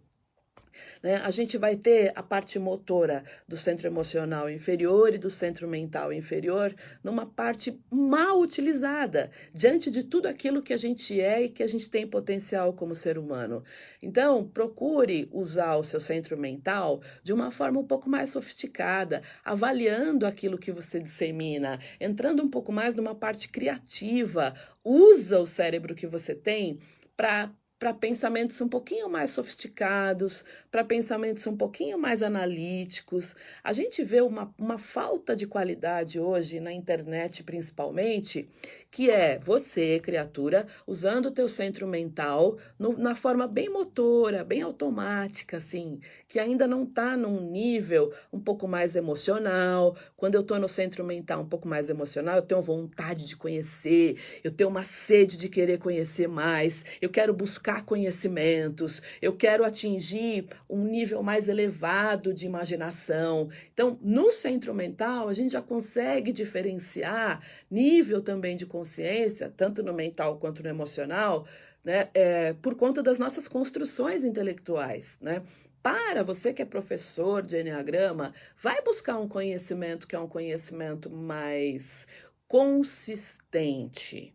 [1.02, 1.16] Né?
[1.16, 6.12] A gente vai ter a parte motora do centro emocional inferior e do centro mental
[6.12, 11.62] inferior numa parte mal utilizada diante de tudo aquilo que a gente é e que
[11.62, 13.62] a gente tem potencial como ser humano.
[14.02, 20.26] Então, procure usar o seu centro mental de uma forma um pouco mais sofisticada, avaliando
[20.26, 24.54] aquilo que você dissemina, entrando um pouco mais numa parte criativa.
[24.84, 26.78] Usa o cérebro que você tem
[27.16, 27.52] para
[27.82, 33.34] para pensamentos um pouquinho mais sofisticados, para pensamentos um pouquinho mais analíticos.
[33.60, 38.48] A gente vê uma, uma falta de qualidade hoje na internet, principalmente,
[38.88, 44.62] que é você, criatura, usando o teu centro mental no, na forma bem motora, bem
[44.62, 49.96] automática, assim, que ainda não está num nível um pouco mais emocional.
[50.16, 54.20] Quando eu estou no centro mental um pouco mais emocional, eu tenho vontade de conhecer,
[54.44, 60.46] eu tenho uma sede de querer conhecer mais, eu quero buscar conhecimentos, eu quero atingir
[60.68, 63.48] um nível mais elevado de imaginação.
[63.72, 69.94] Então, no centro mental, a gente já consegue diferenciar nível também de consciência, tanto no
[69.94, 71.46] mental quanto no emocional,
[71.82, 75.42] né, é, por conta das nossas construções intelectuais, né?
[75.82, 81.10] Para você que é professor de Enneagrama, vai buscar um conhecimento que é um conhecimento
[81.10, 82.06] mais
[82.46, 84.32] consistente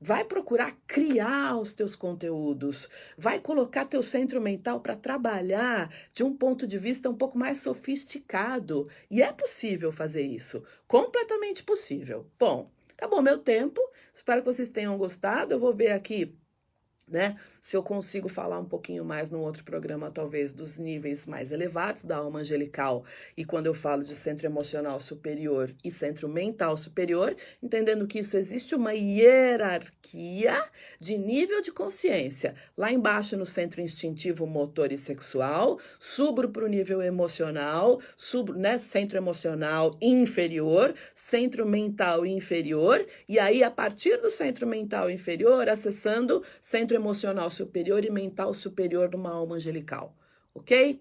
[0.00, 6.36] Vai procurar criar os teus conteúdos, vai colocar teu centro mental para trabalhar de um
[6.36, 8.88] ponto de vista um pouco mais sofisticado.
[9.10, 12.26] E é possível fazer isso, completamente possível.
[12.38, 13.80] Bom, acabou meu tempo.
[14.12, 15.54] Espero que vocês tenham gostado.
[15.54, 16.34] Eu vou ver aqui
[17.08, 17.36] né?
[17.60, 22.04] Se eu consigo falar um pouquinho mais no outro programa, talvez, dos níveis mais elevados
[22.04, 23.04] da alma angelical,
[23.36, 28.36] e quando eu falo de centro emocional superior e centro mental superior, entendendo que isso
[28.36, 30.60] existe uma hierarquia
[30.98, 32.54] de nível de consciência.
[32.76, 38.78] Lá embaixo, no centro instintivo, motor e sexual, subo para o nível emocional, subo, né?
[38.78, 46.42] Centro emocional inferior, centro mental inferior, e aí, a partir do centro mental inferior, acessando
[46.60, 50.16] centro emocional superior e mental superior numa alma angelical,
[50.54, 51.00] ok?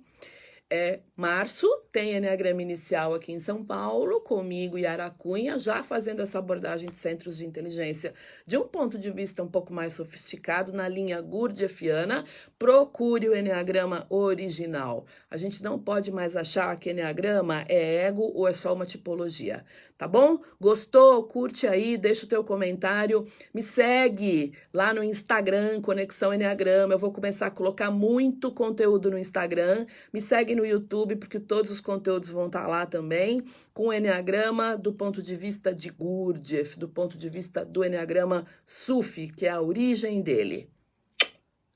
[0.70, 6.40] É, março tem Enneagrama Inicial aqui em São Paulo, comigo e Aracunha, já fazendo essa
[6.40, 8.14] abordagem de centros de inteligência
[8.46, 12.26] de um ponto de vista um pouco mais sofisticado, na linha Gurdjieffiana.
[12.58, 15.06] Procure o Enneagrama original.
[15.30, 19.64] A gente não pode mais achar que Enneagrama é ego ou é só uma tipologia,
[19.98, 20.42] tá bom?
[20.60, 21.24] Gostou?
[21.24, 26.94] Curte aí, deixa o teu comentário, me segue lá no Instagram, Conexão Enneagrama.
[26.94, 29.86] Eu vou começar a colocar muito conteúdo no Instagram.
[30.12, 33.44] Me segue no YouTube, porque todos os conteúdos vão estar lá também,
[33.74, 38.46] com o Enneagrama do ponto de vista de Gurdjieff, do ponto de vista do Enneagrama
[38.66, 40.70] Sufi, que é a origem dele.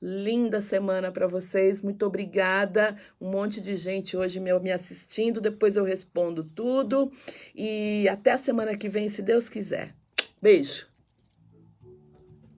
[0.00, 2.96] Linda semana para vocês, muito obrigada.
[3.20, 7.12] Um monte de gente hoje me assistindo, depois eu respondo tudo.
[7.54, 9.94] E até a semana que vem, se Deus quiser.
[10.40, 10.89] Beijo.